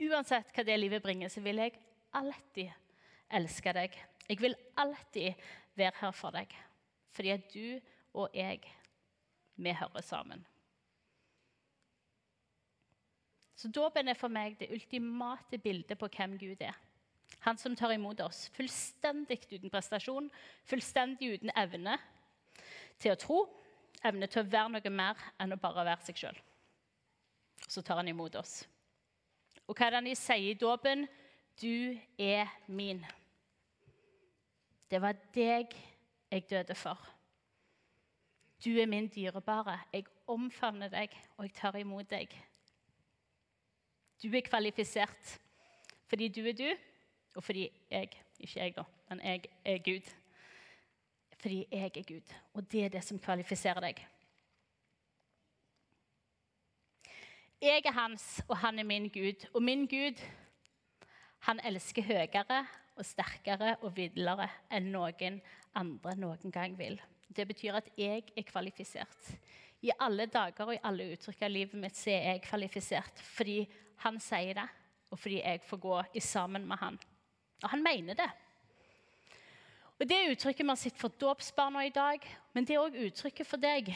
Uansett 0.00 0.52
hva 0.54 0.64
det 0.64 0.78
livet 0.78 1.02
bringer, 1.02 1.28
så 1.28 1.40
vil 1.40 1.56
jeg 1.56 1.78
alltid 2.14 2.70
elske 3.30 3.72
deg. 3.72 3.98
Jeg 4.28 4.40
vil 4.40 4.54
alltid 4.76 5.34
være 5.74 5.98
her 6.00 6.10
for 6.12 6.30
deg, 6.30 6.54
fordi 7.10 7.30
at 7.30 7.52
du 7.52 7.80
og 8.14 8.30
jeg 8.34 8.60
vi 9.64 9.74
hører 9.76 10.04
sammen. 10.04 10.42
Så 13.56 13.70
Dåpen 13.70 14.08
er 14.10 14.18
for 14.18 14.32
meg 14.32 14.56
det 14.58 14.72
ultimate 14.74 15.58
bildet 15.62 15.98
på 15.98 16.08
hvem 16.10 16.34
Gud 16.40 16.64
er. 16.66 16.74
Han 17.46 17.58
som 17.58 17.76
tar 17.78 17.94
imot 17.94 18.20
oss 18.24 18.48
fullstendig 18.56 19.40
uten 19.52 19.70
prestasjon, 19.70 20.28
fullstendig 20.68 21.36
uten 21.36 21.52
evne 21.56 21.96
til 23.02 23.14
å 23.14 23.20
tro, 23.20 23.38
evne 24.02 24.26
til 24.30 24.42
å 24.42 24.50
være 24.50 24.74
noe 24.74 24.92
mer 24.94 25.22
enn 25.40 25.54
å 25.54 25.60
bare 25.62 25.86
være 25.86 26.06
seg 26.08 26.18
sjøl. 26.24 26.42
Så 27.68 27.82
tar 27.86 28.00
han 28.00 28.10
imot 28.10 28.36
oss. 28.38 28.62
Og 29.66 29.76
hva 29.78 29.86
er 29.86 29.94
det 29.94 30.02
han 30.02 30.18
sier 30.18 30.50
i 30.50 30.58
dåpen? 30.58 31.06
Du 31.60 31.94
er 32.18 32.50
min. 32.66 33.02
Det 34.90 35.00
var 35.00 35.16
deg 35.34 35.72
jeg 36.32 36.48
døde 36.50 36.74
for. 36.76 36.98
Du 38.64 38.70
er 38.78 38.86
min 38.86 39.08
dyrebare. 39.08 39.80
Jeg 39.92 40.04
omfavner 40.26 40.88
deg, 40.88 41.14
og 41.36 41.44
jeg 41.44 41.54
tar 41.56 41.76
imot 41.80 42.10
deg. 42.10 42.30
Du 44.22 44.28
er 44.30 44.44
kvalifisert 44.46 45.38
fordi 46.12 46.28
du 46.28 46.42
er 46.44 46.52
du, 46.52 46.68
og 47.34 47.44
fordi 47.44 47.70
jeg 47.90 48.10
Ikke 48.38 48.60
jeg, 48.60 48.74
da, 48.76 48.82
men 49.08 49.20
jeg 49.24 49.44
er 49.64 49.78
Gud. 49.78 50.08
Fordi 51.38 51.66
jeg 51.70 51.96
er 51.96 52.02
Gud, 52.02 52.34
og 52.54 52.72
det 52.72 52.84
er 52.84 52.88
det 52.88 53.04
som 53.04 53.18
kvalifiserer 53.18 53.80
deg. 53.80 54.06
Jeg 57.62 57.82
er 57.84 57.92
hans, 57.92 58.42
og 58.48 58.56
han 58.56 58.78
er 58.78 58.84
min 58.84 59.08
Gud. 59.08 59.46
Og 59.54 59.62
min 59.62 59.86
Gud, 59.86 60.18
han 61.38 61.60
elsker 61.64 62.02
høyere 62.02 62.66
og 62.96 63.06
sterkere 63.06 63.76
og 63.80 63.96
vidlere 63.96 64.48
enn 64.70 64.90
noen 64.92 65.40
andre 65.74 66.16
noen 66.18 66.52
gang 66.52 66.74
vil. 66.78 67.00
Det 67.32 67.46
betyr 67.48 67.78
at 67.78 67.88
jeg 67.96 68.24
er 68.36 68.46
kvalifisert. 68.46 69.32
I 69.82 69.90
alle 69.98 70.28
dager 70.30 70.68
og 70.68 70.74
i 70.76 70.82
alle 70.84 71.08
uttrykk 71.14 71.42
av 71.42 71.50
livet 71.50 71.80
mitt 71.80 71.96
så 71.98 72.12
er 72.12 72.28
jeg 72.34 72.44
kvalifisert 72.44 73.22
fordi 73.32 73.64
han 74.04 74.18
sier 74.22 74.54
det, 74.58 74.68
og 75.10 75.18
fordi 75.18 75.40
jeg 75.40 75.62
får 75.66 75.80
gå 75.82 75.98
i 76.18 76.22
sammen 76.22 76.66
med 76.68 76.78
han. 76.78 76.98
Og 77.62 77.68
han 77.70 77.82
mener 77.82 78.18
det. 78.18 78.30
Og 80.00 80.08
Det 80.08 80.16
er 80.16 80.32
uttrykket 80.32 80.64
vi 80.64 80.68
har 80.72 80.80
sett 80.80 80.98
for 80.98 81.14
dåpsbarna 81.20 81.84
i 81.86 81.94
dag, 81.94 82.24
men 82.52 82.64
det 82.66 82.74
er 82.74 82.82
òg 82.82 82.96
uttrykket 83.06 83.46
for 83.46 83.62
deg. 83.62 83.92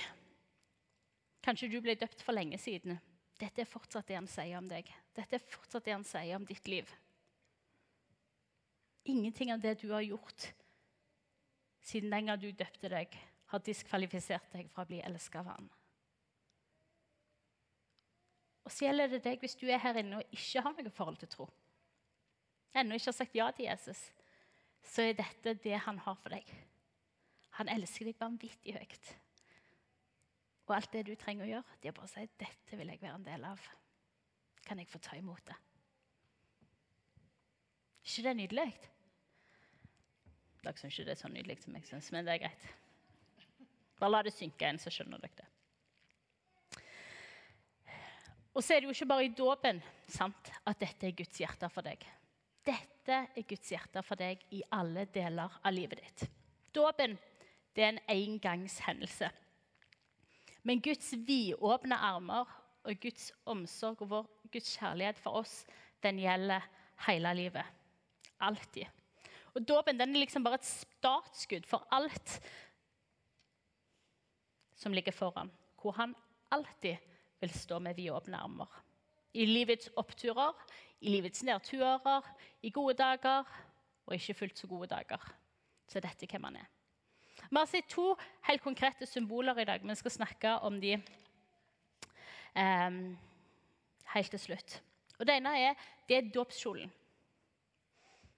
Kanskje 1.43 1.71
du 1.71 1.81
ble 1.83 1.97
døpt 1.99 2.23
for 2.23 2.35
lenge 2.35 2.59
siden. 2.59 3.01
Dette 3.39 3.63
er 3.63 3.69
fortsatt 3.69 4.07
det 4.07 4.17
han 4.17 4.29
sier 4.31 4.59
om 4.59 4.69
deg. 4.71 4.87
Dette 5.17 5.39
er 5.39 5.43
fortsatt 5.43 5.85
det 5.85 5.95
han 5.97 6.07
sier 6.07 6.39
om 6.39 6.47
ditt 6.47 6.69
liv. 6.71 6.89
Ingenting 9.07 9.53
av 9.55 9.61
det 9.63 9.77
du 9.83 9.91
har 9.93 10.03
gjort, 10.03 10.49
siden 11.87 12.13
den 12.13 12.31
gang 12.31 12.41
du 12.43 12.49
døpte 12.51 12.91
deg, 12.91 13.13
har 13.53 13.63
diskvalifisert 13.63 14.51
deg 14.53 14.71
fra 14.73 14.83
å 14.83 14.89
bli 14.91 14.99
elska 15.07 15.43
av 15.43 15.53
Han. 15.53 15.69
Og 18.67 18.73
så 18.75 18.89
gjelder 18.89 19.13
det 19.13 19.23
deg 19.23 19.43
hvis 19.43 19.55
du 19.61 19.69
er 19.71 19.79
her 19.79 20.01
inne 20.01 20.19
og 20.19 20.35
ikke 20.35 20.65
har 20.65 20.75
noe 20.75 20.95
forhold 20.95 21.21
til 21.21 21.31
tro. 21.31 21.47
Ennå 22.77 22.99
ikke 22.99 23.13
har 23.13 23.19
sagt 23.21 23.39
ja 23.39 23.47
til 23.55 23.69
Jesus, 23.69 24.01
så 24.83 25.07
er 25.07 25.21
dette 25.21 25.55
det 25.63 25.79
han 25.87 26.01
har 26.03 26.19
for 26.19 26.35
deg. 26.35 26.51
Han 27.61 27.71
elsker 27.73 28.11
deg 28.11 28.19
vanvittig 28.19 28.75
høyt. 28.75 29.13
Og 30.67 30.75
alt 30.75 30.91
det 30.93 31.05
du 31.07 31.15
trenger 31.15 31.47
å 31.47 31.53
gjøre, 31.55 31.79
det 31.81 31.89
er 31.93 31.97
bare 31.97 32.11
å 32.11 32.11
si 32.11 32.27
dette 32.43 32.81
vil 32.81 32.91
jeg 32.91 33.01
være 33.05 33.21
en 33.21 33.31
del 33.31 33.47
av. 33.47 33.63
Kan 34.67 34.83
jeg 34.83 34.91
få 34.91 34.99
ta 34.99 35.15
imot 35.15 35.47
det? 35.47 35.57
ikke 38.07 38.29
det 38.29 38.37
nydelig? 38.39 38.73
Dere 40.67 40.81
syns 40.81 40.97
ikke 40.97 41.07
det 41.07 41.15
er 41.15 41.21
så 41.21 41.31
nydelig 41.31 41.61
som 41.63 41.77
jeg 41.79 41.87
syns, 41.87 42.11
men 42.15 42.27
det 42.27 42.35
er 42.35 42.43
greit. 42.47 42.65
Bare 44.01 44.13
la 44.13 44.23
det 44.27 44.35
synke 44.35 44.69
inn, 44.69 44.81
så 44.83 44.91
skjønner 44.93 45.23
dere 45.23 45.39
det. 45.39 45.53
Og 48.57 48.65
så 48.65 48.75
er 48.75 48.81
det 48.81 48.89
jo 48.89 48.95
ikke 48.97 49.11
bare 49.11 49.27
i 49.27 49.35
dåpen 49.37 49.83
at 50.25 50.81
dette 50.81 51.07
er 51.07 51.17
Guds 51.17 51.39
hjerte 51.39 51.69
for 51.71 51.85
deg. 51.85 52.03
Dette 52.67 53.19
er 53.37 53.47
Guds 53.47 53.71
hjerte 53.71 54.03
for 54.03 54.19
deg 54.19 54.43
i 54.57 54.63
alle 54.75 55.05
deler 55.13 55.59
av 55.63 55.75
livet 55.77 56.01
ditt. 56.03 56.27
Dåpen 56.75 57.19
er 57.77 57.91
en 57.91 58.01
engangshendelse. 58.11 59.29
Men 60.67 60.81
Guds 60.83 61.13
vidåpne 61.29 61.99
armer 62.01 62.49
og 62.87 63.03
Guds 63.03 63.29
omsorg 63.47 64.03
og 64.03 64.11
vår 64.11 64.31
Guds 64.51 64.73
kjærlighet 64.79 65.21
for 65.21 65.43
oss, 65.43 65.61
den 66.03 66.19
gjelder 66.23 66.65
hele 67.07 67.35
livet. 67.37 67.77
Alltid. 68.41 68.89
Og 69.57 69.65
Dåpen 69.65 70.01
er 70.01 70.13
liksom 70.13 70.45
bare 70.45 70.61
et 70.61 70.69
startskudd 70.69 71.65
for 71.69 71.87
alt 71.97 72.37
som 74.77 74.93
ligger 74.93 75.17
foran. 75.17 75.51
Hvor 75.81 75.97
han 75.97 76.13
alltid 76.53 76.97
vil 77.41 77.53
stå 77.53 77.79
med 77.79 77.97
vidåpne 77.97 78.37
armer. 78.37 78.69
I 79.33 79.47
livets 79.47 79.89
oppturer, 79.97 80.53
i 81.01 81.09
livets 81.09 81.43
nedturer, 81.45 82.23
i 82.63 82.71
gode 82.71 82.97
dager 83.01 83.45
og 84.07 84.15
ikke 84.15 84.35
fullt 84.35 84.59
så 84.59 84.67
gode 84.67 84.89
dager. 84.93 85.25
Så 85.89 86.01
dette 86.01 86.27
er 86.27 86.31
hvem 86.31 86.49
han 86.49 86.61
er. 86.61 86.69
Vi 87.37 87.57
har 87.57 87.69
sett 87.71 87.89
to 87.93 88.15
helt 88.49 88.63
konkrete 88.65 89.07
symboler 89.07 89.59
i 89.61 89.65
dag, 89.65 89.83
vi 89.83 89.95
skal 89.95 90.11
snakke 90.11 90.55
om 90.67 90.81
de 90.81 90.97
um, 92.57 93.19
helt 94.15 94.31
til 94.31 94.41
slutt. 94.41 94.81
Og 95.19 95.27
Det 95.27 95.37
ene 95.37 95.53
er, 95.61 95.75
det 96.09 96.17
er 96.17 96.33
dåpskjolen. 96.35 96.93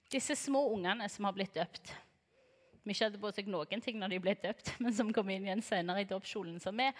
Disse 0.08 0.36
små 0.36 0.62
ungene 0.72 1.08
som 1.12 1.26
har 1.28 1.34
blitt 1.36 1.54
døpt. 1.54 1.94
vi 2.82 2.94
ikke 2.94 3.04
hadde 3.04 3.20
på 3.20 3.32
seg 3.36 3.48
noen 3.52 3.82
ting 3.84 3.98
når 4.00 4.14
de 4.14 4.20
ble 4.24 4.34
døpt, 4.40 4.72
men 4.82 4.94
som 4.94 5.12
kom 5.12 5.28
inn 5.30 5.44
igjen 5.44 5.62
senere 5.62 6.00
i 6.02 6.08
dåpskjolen. 6.08 6.56
Som 6.60 6.80
er 6.80 6.96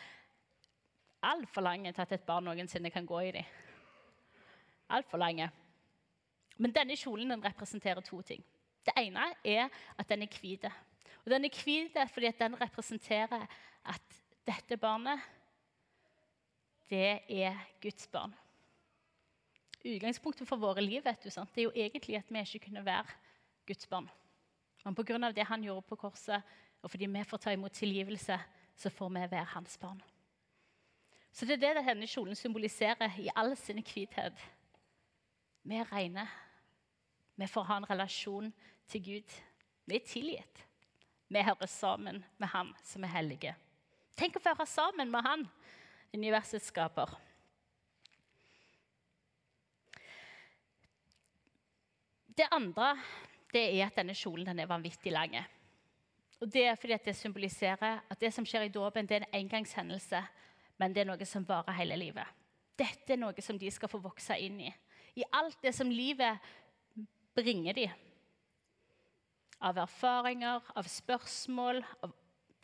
altfor 1.24 1.64
lange 1.64 1.92
til 1.92 2.04
at 2.04 2.12
et 2.12 2.26
barn 2.26 2.44
noensinne 2.44 2.90
kan 2.92 3.06
gå 3.08 3.22
i 3.24 3.32
dem. 3.38 3.56
Altfor 4.92 5.20
lange. 5.20 5.48
Men 6.58 6.74
denne 6.74 6.96
kjolen 6.98 7.32
den 7.32 7.44
representerer 7.44 8.04
to 8.04 8.20
ting. 8.22 8.44
Det 8.84 8.94
ene 8.96 9.30
er 9.44 9.68
at 9.96 10.08
den 10.08 10.22
er 10.24 10.38
hvit. 10.40 10.64
Og 11.24 11.32
den 11.32 11.44
er 11.44 11.62
hvit 11.64 11.96
fordi 12.12 12.32
den 12.38 12.60
representerer 12.60 13.46
at 13.84 14.20
dette 14.48 14.76
barnet, 14.80 15.20
det 16.88 17.20
er 17.28 17.56
Guds 17.82 18.06
barn. 18.08 18.32
Utgangspunktet 19.84 20.48
for 20.48 20.58
våre 20.58 20.82
liv 20.82 21.04
vet 21.04 21.22
du, 21.22 21.30
sant? 21.30 21.50
det 21.54 21.62
er 21.62 21.68
jo 21.68 21.74
egentlig 21.74 22.16
at 22.18 22.30
vi 22.30 22.42
ikke 22.42 22.66
kunne 22.66 22.84
være 22.84 23.14
Guds 23.66 23.86
barn. 23.86 24.08
Men 24.84 24.94
pga. 24.94 25.30
det 25.32 25.46
han 25.46 25.62
gjorde 25.62 25.86
på 25.86 25.96
korset, 25.96 26.42
og 26.82 26.90
fordi 26.90 27.06
vi 27.06 27.24
får 27.24 27.36
ta 27.38 27.52
imot 27.52 27.72
tilgivelse, 27.72 28.38
så 28.76 28.90
får 28.90 29.08
vi 29.08 29.30
være 29.30 29.44
hans 29.44 29.78
barn. 29.78 30.02
Så 31.32 31.46
det 31.46 31.62
er 31.62 31.74
det 31.74 31.86
denne 31.86 32.06
kjolen 32.06 32.34
symboliserer 32.34 33.18
i 33.18 33.28
all 33.36 33.56
sin 33.56 33.82
hvithet. 33.82 34.34
Vi 35.62 35.76
er 35.76 35.92
rene. 35.92 36.26
Vi 37.36 37.46
får 37.46 37.62
ha 37.62 37.76
en 37.76 37.90
relasjon 37.90 38.52
til 38.88 39.04
Gud. 39.04 39.36
Vi 39.86 39.94
er 39.94 40.06
tilgitt. 40.06 40.64
Vi 41.28 41.42
hører 41.42 41.66
sammen 41.66 42.24
med 42.38 42.48
Han 42.48 42.74
som 42.82 43.04
er 43.04 43.12
hellige. 43.12 43.54
Tenk 44.16 44.36
å 44.36 44.42
høre 44.42 44.66
sammen 44.66 45.10
med 45.10 45.22
Han, 45.22 45.46
universets 46.14 46.72
skaper. 46.72 47.12
Det 52.38 52.46
andre 52.54 52.92
det 53.50 53.64
er 53.66 53.88
at 53.88 53.96
denne 53.98 54.14
kjolen 54.14 54.60
er 54.60 54.68
vanvittig 54.70 55.10
lang. 55.10 55.32
Og 56.38 56.52
Det 56.52 56.66
er 56.66 56.76
fordi 56.78 56.98
det 57.04 57.16
symboliserer 57.16 58.00
at 58.10 58.20
det 58.20 58.30
som 58.34 58.46
skjer 58.46 58.68
i 58.68 58.68
dåpen, 58.68 59.08
er 59.10 59.24
en 59.24 59.34
engangshendelse, 59.40 60.20
men 60.78 60.94
det 60.94 61.00
er 61.00 61.08
noe 61.08 61.26
som 61.26 61.46
varer 61.48 61.74
hele 61.80 61.96
livet. 61.96 62.26
Dette 62.78 63.12
er 63.12 63.18
noe 63.18 63.42
som 63.42 63.58
de 63.58 63.70
skal 63.70 63.90
få 63.90 63.98
vokse 63.98 64.36
inn 64.38 64.60
i. 64.60 64.70
I 65.18 65.24
alt 65.34 65.58
det 65.62 65.74
som 65.74 65.90
livet 65.90 66.38
bringer 67.34 67.74
de. 67.74 67.88
Av 69.58 69.78
erfaringer, 69.82 70.62
av 70.78 70.86
spørsmål, 70.86 71.82
av 72.06 72.14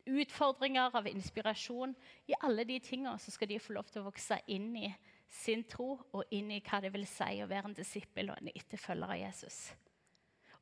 utfordringer, 0.06 0.94
av 0.94 1.08
inspirasjon. 1.10 1.96
I 2.30 2.38
alle 2.46 2.64
de 2.64 2.78
tingene 2.78 3.18
skal 3.18 3.50
de 3.50 3.58
få 3.58 3.74
lov 3.74 3.90
til 3.90 4.04
å 4.04 4.06
vokse 4.12 4.38
inn 4.46 4.70
i 4.76 4.94
sin 5.30 5.64
tro 5.68 5.94
og 6.12 6.34
inn 6.34 6.50
i 6.54 6.60
hva 6.64 6.80
det 6.82 6.92
vil 6.94 7.06
si 7.08 7.40
å 7.42 7.48
være 7.50 7.70
en 7.70 7.76
disippel 7.76 8.30
og 8.30 8.40
en 8.40 8.52
etterfølger 8.54 9.14
av 9.16 9.20
Jesus. 9.20 9.58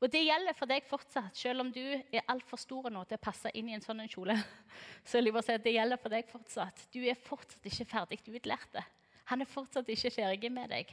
Og 0.03 0.09
Det 0.11 0.19
gjelder 0.19 0.55
for 0.57 0.67
deg 0.67 0.83
fortsatt, 0.83 1.31
selv 1.37 1.63
om 1.63 1.69
du 1.71 1.79
er 1.79 2.25
altfor 2.27 2.59
stor 2.59 2.89
nå 2.91 3.05
til 3.07 3.15
å 3.15 3.23
passe 3.23 3.51
inn 3.55 3.69
i 3.69 3.75
en 3.77 3.83
sånn 3.83 4.01
kjole. 4.11 4.35
Så 5.07 5.21
jeg 5.21 5.31
vil 5.31 5.45
si 5.45 5.53
at 5.55 5.63
Det 5.63 5.75
gjelder 5.77 6.01
for 6.01 6.11
deg 6.11 6.27
fortsatt. 6.27 6.81
Du 6.91 6.99
er 7.07 7.15
fortsatt 7.15 7.69
ikke 7.69 7.87
ferdig 7.87 8.19
utlært. 8.27 8.81
Han 9.31 9.45
er 9.45 9.47
fortsatt 9.47 9.87
ikke 9.87 10.11
ferdig 10.11 10.51
med 10.51 10.73
deg. 10.75 10.91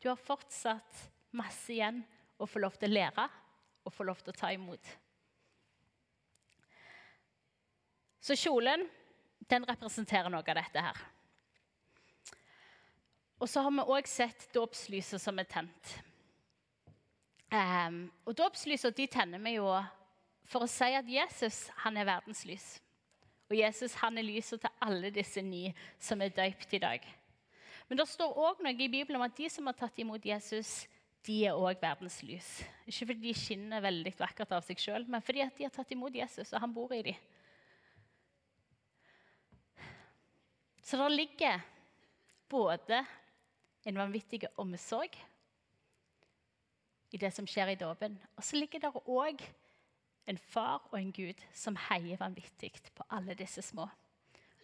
Du 0.00 0.10
har 0.10 0.20
fortsatt 0.20 1.06
masse 1.32 1.72
igjen 1.72 2.02
å 2.36 2.48
få 2.48 2.60
lov 2.60 2.76
til 2.76 2.92
å 2.92 2.98
lære 2.98 3.28
og 3.86 3.94
få 3.94 4.04
lov 4.04 4.20
til 4.20 4.34
å 4.34 4.40
ta 4.42 4.52
imot. 4.52 4.92
Så 8.20 8.36
kjolen 8.36 8.84
den 9.48 9.64
representerer 9.64 10.28
noe 10.28 10.44
av 10.44 10.60
dette 10.60 10.84
her. 10.84 11.00
Og 13.40 13.48
så 13.48 13.62
har 13.64 13.72
vi 13.72 13.86
òg 13.96 14.08
sett 14.08 14.50
dåpslyset 14.52 15.22
som 15.22 15.38
er 15.40 15.48
tent. 15.48 15.94
Um, 17.50 18.04
og 18.28 18.36
de 18.36 19.06
tenner 19.10 19.40
vi 19.42 19.56
jo 19.56 19.66
for 20.50 20.66
å 20.66 20.70
si 20.70 20.90
at 20.94 21.08
Jesus 21.08 21.64
han 21.82 21.96
er 21.96 22.06
verdens 22.06 22.44
lys. 22.46 22.68
Og 23.50 23.56
Jesus 23.58 23.96
han 23.98 24.18
er 24.20 24.26
lyset 24.28 24.60
til 24.62 24.84
alle 24.84 25.10
disse 25.14 25.42
ni 25.42 25.70
som 25.98 26.20
er 26.22 26.34
døypt 26.36 26.76
i 26.76 26.82
dag. 26.82 27.06
Men 27.88 27.98
det 27.98 28.06
står 28.06 28.36
òg 28.38 28.60
noe 28.62 28.76
i 28.76 28.90
Bibelen 28.92 29.18
om 29.18 29.26
at 29.26 29.34
de 29.34 29.48
som 29.50 29.66
har 29.66 29.74
tatt 29.78 29.98
imot 29.98 30.26
Jesus, 30.26 30.84
de 31.26 31.40
er 31.48 31.58
òg 31.58 31.80
verdens 31.82 32.20
lys. 32.22 32.50
Ikke 32.86 33.08
fordi 33.08 33.24
de 33.24 33.34
skinner 33.34 33.82
veldig 33.82 34.12
vakkert 34.20 34.52
av 34.54 34.62
seg 34.66 34.78
sjøl, 34.78 35.08
men 35.10 35.24
fordi 35.24 35.42
de 35.56 35.66
har 35.66 35.74
tatt 35.74 35.90
imot 35.96 36.14
Jesus, 36.14 36.52
og 36.52 36.62
han 36.62 36.74
bor 36.76 36.92
i 36.94 37.02
dem. 37.08 37.18
Så 40.86 40.98
det 40.98 41.10
ligger 41.14 41.58
både 42.50 43.02
en 43.88 43.98
vanvittig 43.98 44.44
omsorg 44.60 45.16
i 47.10 47.18
det 47.18 47.32
som 47.34 47.46
skjer 47.48 47.72
i 47.72 47.80
dåpen. 47.80 48.18
Og 48.36 48.44
så 48.44 48.58
ligger 48.60 48.82
det 48.82 48.92
òg 49.00 49.42
en 50.30 50.38
far 50.38 50.84
og 50.90 50.98
en 50.98 51.12
Gud 51.14 51.40
som 51.56 51.78
heier 51.88 52.20
vanvittig 52.20 52.74
på 52.94 53.06
alle 53.10 53.34
disse 53.38 53.62
små. 53.66 53.88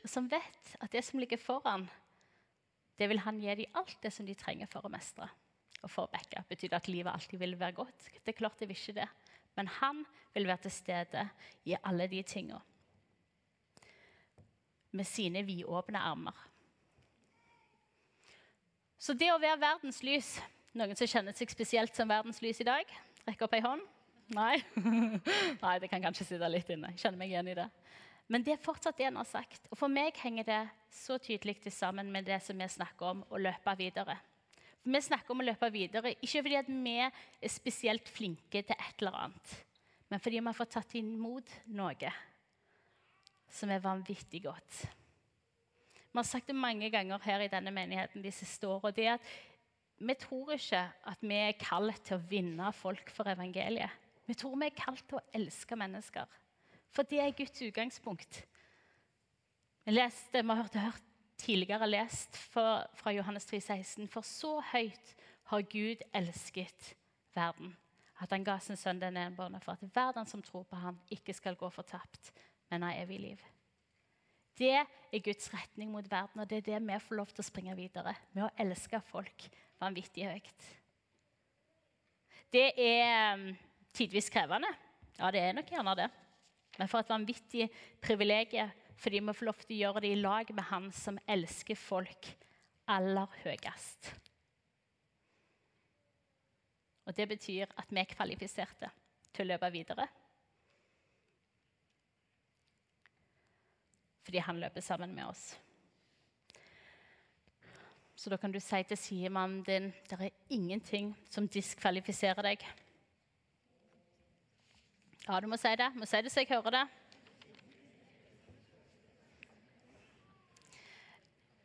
Og 0.04 0.10
som 0.10 0.28
vet 0.30 0.76
at 0.78 0.92
det 0.92 1.02
som 1.04 1.18
ligger 1.18 1.40
foran, 1.42 1.88
det 2.96 3.08
vil 3.10 3.20
han 3.24 3.40
gi 3.42 3.54
dem 3.58 3.74
alt 3.76 3.96
det 4.02 4.12
som 4.14 4.26
de 4.26 4.36
trenger 4.38 4.70
for 4.70 4.86
å 4.86 4.92
mestre. 4.92 5.26
Og 5.82 5.90
for 5.92 6.06
å 6.06 6.12
backe. 6.12 6.40
Betyr 6.48 6.70
det 6.72 6.78
at 6.78 6.88
livet 6.88 7.12
alltid 7.12 7.40
vil 7.40 7.58
være 7.58 7.76
godt? 7.76 8.06
Det 8.24 8.32
er 8.32 8.38
klart 8.38 8.58
det 8.60 8.68
vil 8.70 8.78
ikke 8.78 9.00
det. 9.00 9.08
Men 9.56 9.68
han 9.80 10.04
vil 10.34 10.46
være 10.48 10.66
til 10.66 10.74
stede 10.74 11.26
i 11.68 11.76
alle 11.82 12.06
de 12.08 12.22
tinga. 12.22 12.60
Med 14.96 15.08
sine 15.08 15.42
vidåpne 15.44 16.00
armer. 16.00 16.38
Så 18.98 19.12
det 19.16 19.28
å 19.32 19.40
være 19.40 19.60
verdens 19.60 20.00
lys 20.06 20.36
noen 20.76 20.96
som 20.96 21.08
kjenner 21.08 21.36
seg 21.36 21.52
spesielt 21.52 21.96
som 21.96 22.08
verdenslys 22.08 22.62
i 22.62 22.68
dag? 22.68 22.90
Rekk 23.26 23.44
opp 23.46 23.56
ei 23.56 23.64
hånd. 23.64 23.84
Nei? 24.34 24.56
Nei, 25.62 25.76
det 25.82 25.90
kan 25.90 26.02
kanskje 26.02 26.26
sitte 26.32 26.48
litt 26.50 26.70
inne. 26.72 26.90
Jeg 26.94 27.04
kjenner 27.04 27.20
meg 27.20 27.32
igjen 27.34 27.50
i 27.52 27.58
det. 27.58 27.66
Men 28.32 28.42
det 28.42 28.56
er 28.56 28.62
fortsatt 28.62 28.96
det 28.98 29.06
en 29.06 29.20
har 29.20 29.28
sagt. 29.28 29.68
Og 29.70 29.78
for 29.78 29.92
meg 29.92 30.16
henger 30.18 30.46
det 30.48 30.62
så 30.90 31.18
tydelig 31.22 31.60
til 31.62 31.74
sammen 31.74 32.10
med 32.12 32.26
det 32.26 32.40
som 32.42 32.58
vi 32.58 32.66
snakker 32.70 33.12
om, 33.12 33.22
å 33.30 33.38
løpe 33.38 33.76
videre. 33.78 34.16
Vi 34.86 35.02
snakker 35.02 35.34
om 35.34 35.42
å 35.42 35.46
løpe 35.46 35.70
videre 35.74 36.14
ikke 36.14 36.44
fordi 36.46 36.60
vi 36.70 36.96
er 37.02 37.50
spesielt 37.50 38.10
flinke 38.10 38.62
til 38.62 38.76
et 38.76 39.02
eller 39.02 39.16
annet, 39.24 39.54
men 40.06 40.22
fordi 40.22 40.38
vi 40.38 40.46
har 40.46 40.54
fått 40.54 40.76
tatt 40.76 40.94
imot 40.94 41.50
noe 41.74 42.12
som 43.50 43.72
er 43.74 43.82
vanvittig 43.82 44.44
godt. 44.44 44.84
Vi 46.16 46.22
har 46.22 46.24
sagt 46.24 46.48
det 46.48 46.56
mange 46.56 46.88
ganger 46.88 47.20
her 47.20 47.42
i 47.44 47.48
denne 47.52 47.68
menigheten 47.76 48.22
de 48.24 48.30
siste 48.32 48.64
årene. 48.64 48.94
Det 48.96 49.04
er 49.04 49.18
at 49.18 49.26
vi 50.00 50.14
tror 50.16 50.54
ikke 50.54 50.78
at 51.12 51.20
vi 51.20 51.36
er 51.36 51.58
kalt 51.60 51.98
til 52.08 52.16
å 52.16 52.24
vinne 52.30 52.70
folk 52.72 53.10
for 53.12 53.28
evangeliet. 53.28 53.92
Vi 54.24 54.32
tror 54.32 54.54
vi 54.56 54.70
er 54.70 54.78
kalt 54.78 55.02
til 55.04 55.18
å 55.18 55.26
elske 55.36 55.76
mennesker. 55.76 56.24
For 56.88 57.04
det 57.04 57.20
er 57.20 57.34
Guds 57.36 57.60
utgangspunkt. 57.66 58.38
Vi 59.84 59.92
leste, 59.92 60.40
vi 60.40 60.48
har 60.48 60.62
hørt, 60.62 60.78
hørt 60.86 61.10
tidligere 61.36 61.90
lest 61.90 62.40
for, 62.48 62.86
fra 62.96 63.12
Johannes 63.12 63.44
3, 63.52 63.60
16. 63.60 64.08
For 64.08 64.24
så 64.24 64.54
høyt 64.72 65.12
har 65.52 65.68
Gud 65.68 66.06
elsket 66.16 66.94
verden, 67.36 67.76
at 68.24 68.32
han 68.32 68.48
ga 68.48 68.56
sin 68.64 68.80
sønn 68.80 69.04
den 69.04 69.20
enbårne 69.20 69.60
for 69.60 69.76
at 69.76 69.84
verden 69.92 70.24
som 70.24 70.40
tror 70.40 70.64
på 70.64 70.80
ham, 70.80 70.96
ikke 71.12 71.36
skal 71.36 71.60
gå 71.60 71.68
fortapt, 71.76 72.32
men 72.72 72.88
ha 72.88 72.94
evig 73.04 73.20
liv. 73.20 73.46
Det 74.56 74.72
er 74.72 75.22
Guds 75.24 75.50
retning 75.52 75.90
mot 75.92 76.06
verden, 76.10 76.40
og 76.40 76.48
det 76.48 76.62
er 76.62 76.68
det 76.70 76.80
vi 76.86 76.98
får 77.04 77.18
lov 77.18 77.32
til 77.32 77.44
å 77.44 77.46
springe 77.46 77.76
videre 77.76 78.14
med 78.32 78.46
å 78.46 78.52
elske 78.62 79.00
folk 79.10 79.48
vanvittig 79.80 80.24
høyt. 80.30 80.68
Det 82.52 82.70
er 82.80 83.36
um, 83.36 83.50
tidvis 83.96 84.30
krevende. 84.32 84.70
Ja, 85.18 85.30
det 85.32 85.42
er 85.42 85.56
nok 85.56 85.70
gjerne 85.72 85.96
det. 85.98 86.08
Men 86.76 86.88
for 86.88 87.00
et 87.00 87.12
vanvittig 87.12 87.68
privilegium 88.04 88.72
fordi 88.96 89.20
vi 89.20 89.32
får 89.36 89.44
lov 89.44 89.58
til 89.60 89.74
å 89.76 89.80
gjøre 89.80 90.00
det 90.00 90.10
i 90.14 90.20
lag 90.22 90.50
med 90.56 90.64
Han 90.70 90.86
som 90.96 91.18
elsker 91.28 91.76
folk 91.76 92.30
aller 92.88 93.34
høyest. 93.42 94.08
Og 97.06 97.16
det 97.16 97.26
betyr 97.28 97.74
at 97.76 97.92
vi 97.92 98.00
er 98.00 98.08
kvalifiserte 98.08 98.88
til 99.36 99.44
å 99.44 99.50
løpe 99.52 99.70
videre. 99.74 100.08
Fordi 104.26 104.42
han 104.42 104.58
løper 104.58 104.82
sammen 104.82 105.14
med 105.14 105.28
oss. 105.30 105.52
Så 108.16 108.30
da 108.30 108.36
kan 108.36 108.50
du 108.52 108.58
si 108.60 108.82
til 108.82 108.98
sidemannen 108.98 109.62
din 109.62 109.92
det 110.10 110.18
er 110.18 110.30
ingenting 110.50 111.12
som 111.30 111.46
diskvalifiserer 111.48 112.42
deg. 112.42 112.64
Ja, 115.28 115.38
du 115.40 115.46
må 115.46 115.56
si 115.56 115.70
det. 115.78 115.92
Du 115.94 116.00
må 116.02 116.08
si 116.10 116.22
det 116.22 116.32
så 116.32 116.42
jeg 116.42 116.50
hører 116.50 116.74
det. 116.74 116.86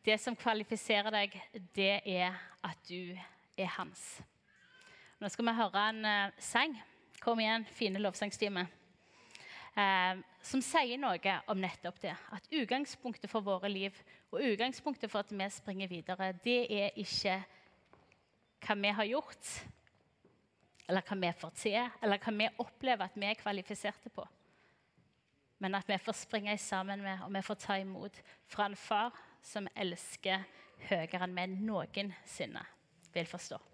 Det 0.05 0.19
som 0.19 0.35
kvalifiserer 0.35 1.09
deg, 1.13 1.41
det 1.75 2.01
er 2.05 2.37
at 2.63 2.77
du 2.89 3.17
er 3.57 3.73
hans. 3.79 4.21
Nå 5.19 5.29
skal 5.29 5.49
vi 5.49 5.55
høre 5.63 5.87
en 5.89 6.05
uh, 6.05 6.37
sang. 6.37 6.77
Kom 7.21 7.39
igjen, 7.39 7.65
fine 7.65 8.01
lovsangstime. 8.01 8.67
Uh, 9.71 10.19
som 10.43 10.59
sier 10.59 10.99
noe 10.99 11.35
om 11.47 11.59
nettopp 11.61 12.01
det. 12.03 12.15
At 12.35 12.49
utgangspunktet 12.51 13.31
for 13.31 13.45
våre 13.45 13.69
liv 13.71 13.95
og 14.31 14.43
utgangspunktet 14.43 15.11
for 15.11 15.23
at 15.23 15.31
vi 15.31 15.47
springer 15.53 15.91
videre, 15.91 16.33
det 16.43 16.65
er 16.67 16.97
ikke 16.99 17.37
hva 18.61 18.75
vi 18.77 18.91
har 18.97 19.09
gjort, 19.09 19.53
eller 20.89 21.07
hva 21.07 21.17
vi 21.21 21.31
får 21.39 21.55
til, 21.61 21.79
eller 22.03 22.19
hva 22.19 22.35
vi 22.35 22.49
opplever 22.65 23.07
at 23.07 23.15
vi 23.15 23.29
er 23.29 23.39
kvalifiserte 23.39 24.11
på. 24.11 24.27
Men 25.61 25.77
at 25.77 25.87
vi 25.87 25.97
får 26.01 26.19
springe 26.19 26.57
sammen 26.57 27.03
med 27.05 27.23
og 27.23 27.33
vi 27.33 27.45
får 27.45 27.59
ta 27.63 27.77
imot 27.79 28.17
fra 28.49 28.67
en 28.67 28.75
far 28.75 29.15
som 29.45 29.69
elsker 29.75 30.43
høyere 30.89 31.23
enn 31.27 31.37
vi 31.37 31.47
noensinne 31.61 32.65
vil 33.13 33.29
forstå. 33.29 33.70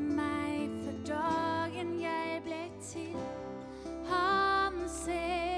Kjente 0.00 0.14
meg 0.14 0.70
for 0.84 0.92
dagen 1.06 2.00
jeg 2.00 2.42
ble 2.44 2.70
til. 2.80 3.16
Han 4.08 4.88
ser 4.88 5.49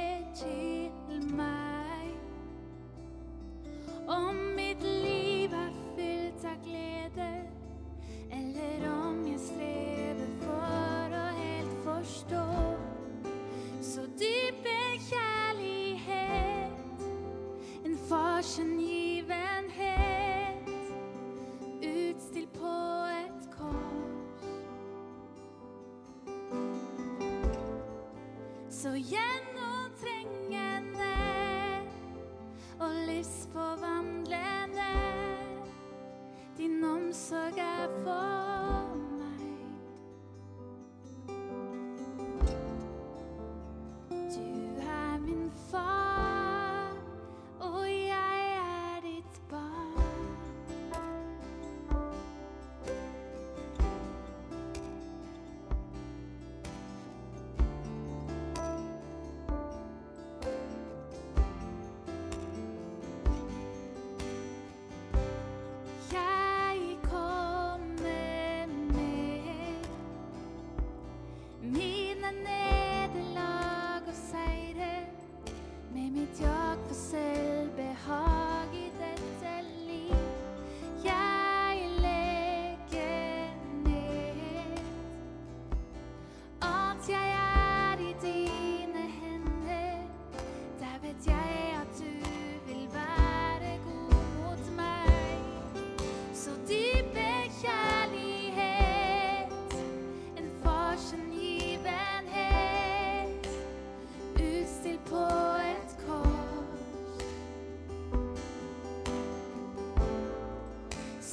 Så 29.02 29.51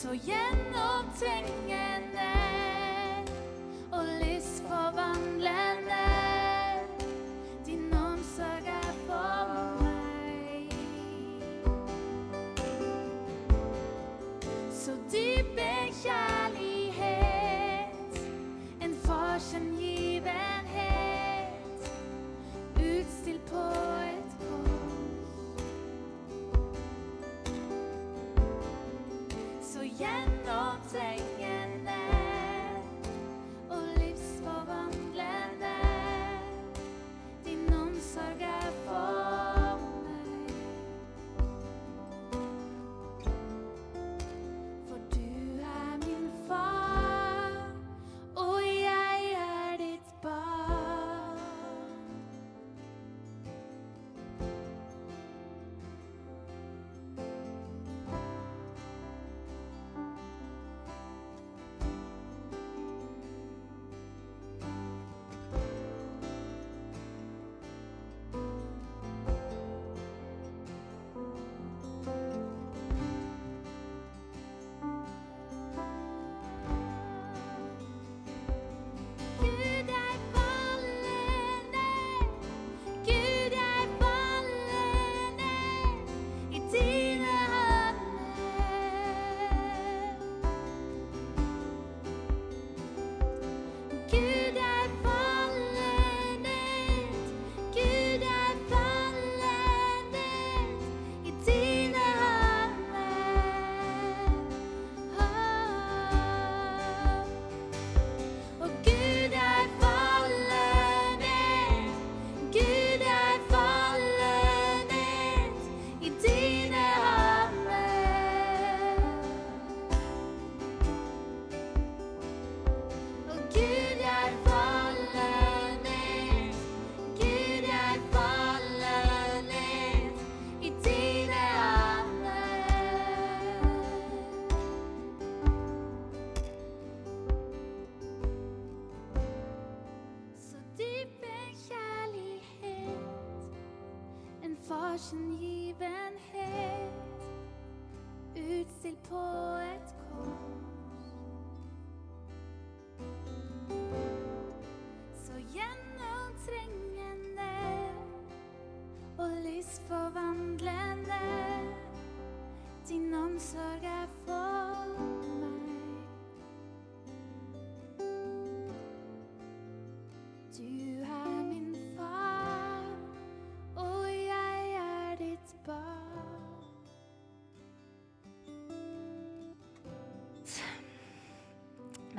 Så 0.10 0.16
gjennomtrengende 0.16 1.89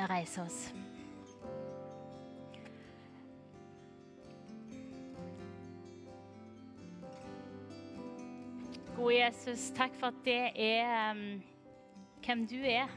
Vi 0.00 0.06
reiser 0.06 0.42
oss. 0.42 0.74
Gode 8.96 9.14
Jesus, 9.14 9.66
takk 9.76 9.92
for 10.00 10.08
at 10.08 10.22
det 10.24 10.38
er 10.56 11.10
um, 11.10 11.42
hvem 12.24 12.46
du 12.48 12.56
er. 12.64 12.88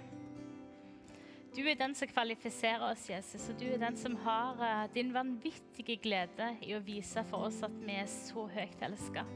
Du 1.52 1.68
er 1.68 1.76
den 1.76 1.92
som 1.92 2.08
kvalifiserer 2.08 2.88
oss, 2.88 3.10
Jesus, 3.10 3.50
og 3.50 3.60
du 3.60 3.68
er 3.68 3.84
den 3.84 4.00
som 4.00 4.16
har 4.24 4.64
uh, 4.64 4.86
din 4.96 5.12
vanvittige 5.12 6.00
glede 6.00 6.54
i 6.64 6.72
å 6.78 6.86
vise 6.88 7.28
for 7.28 7.50
oss 7.50 7.60
at 7.68 7.82
vi 7.84 8.00
er 8.00 8.08
så 8.08 8.48
høyt 8.48 8.88
elska. 8.88 9.28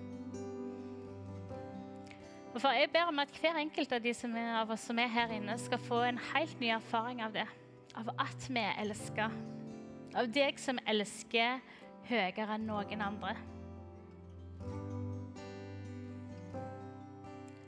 Og 2.57 2.61
for 2.61 2.73
Jeg 2.73 2.89
ber 2.89 3.05
om 3.05 3.19
at 3.19 3.29
hver 3.37 3.53
enkelt 3.61 3.91
av 3.93 3.99
de 4.01 4.09
er, 4.09 4.45
av 4.57 4.71
oss 4.73 4.87
som 4.89 4.97
er 4.97 5.11
her 5.13 5.29
inne, 5.29 5.53
skal 5.61 5.77
få 5.77 5.99
en 6.07 6.17
helt 6.17 6.57
ny 6.59 6.71
erfaring 6.73 7.21
av 7.21 7.35
det. 7.35 7.43
Av 7.93 8.09
at 8.17 8.47
vi 8.49 8.57
er 8.57 8.79
elska. 8.81 9.27
Av 10.17 10.25
deg 10.33 10.57
som 10.57 10.79
elsker 10.89 11.59
høyere 12.09 12.55
enn 12.55 12.65
noen 12.65 13.03
andre. 13.05 13.35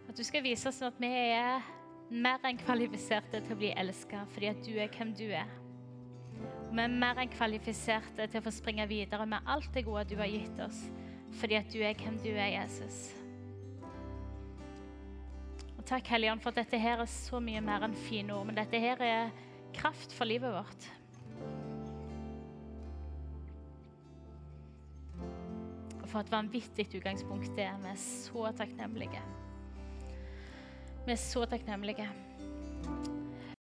At 0.09 0.17
du 0.17 0.23
skal 0.25 0.41
vise 0.47 0.73
oss 0.73 0.81
at 0.81 0.97
vi 0.97 1.13
er 1.13 1.61
mer 2.09 2.41
enn 2.49 2.57
kvalifiserte 2.57 3.43
til 3.45 3.53
å 3.53 3.61
bli 3.61 3.69
elska 3.77 4.25
fordi 4.33 4.49
at 4.55 4.65
du 4.65 4.73
er 4.73 4.89
hvem 4.89 5.13
du 5.13 5.27
er. 5.29 5.53
Vi 6.73 6.81
er 6.81 6.97
mer 7.05 7.21
enn 7.21 7.37
kvalifiserte 7.37 8.25
til 8.25 8.41
å 8.41 8.47
få 8.49 8.57
springe 8.57 8.89
videre 8.89 9.29
med 9.29 9.45
alt 9.45 9.69
det 9.77 9.85
gode 9.85 10.09
du 10.09 10.17
har 10.17 10.33
gitt 10.33 10.65
oss 10.65 10.81
fordi 11.37 11.61
at 11.61 11.69
du 11.69 11.77
er 11.85 11.93
hvem 11.93 12.17
du 12.25 12.31
er, 12.33 12.55
Jesus. 12.57 13.18
Takk, 15.89 16.05
Helligånd, 16.05 16.41
for 16.43 16.53
at 16.53 16.59
dette 16.61 16.77
her 16.77 16.99
er 17.01 17.07
så 17.09 17.39
mye 17.41 17.61
mer 17.65 17.81
enn 17.87 17.95
fine 17.97 18.35
ord, 18.35 18.45
men 18.45 18.57
dette 18.59 18.77
her 18.77 18.99
er 19.01 19.31
kraft 19.73 20.13
for 20.13 20.29
livet 20.29 20.53
vårt. 20.53 20.85
Og 25.97 26.05
for 26.11 26.21
et 26.21 26.29
vanvittig 26.29 26.85
utgangspunkt 26.99 27.49
det 27.57 27.65
er. 27.65 27.81
Vi 27.81 27.89
er 27.89 27.97
så 28.03 28.51
takknemlige. 28.59 29.23
Vi 31.07 31.15
er 31.15 31.21
så 31.23 31.47
takknemlige. 31.49 32.05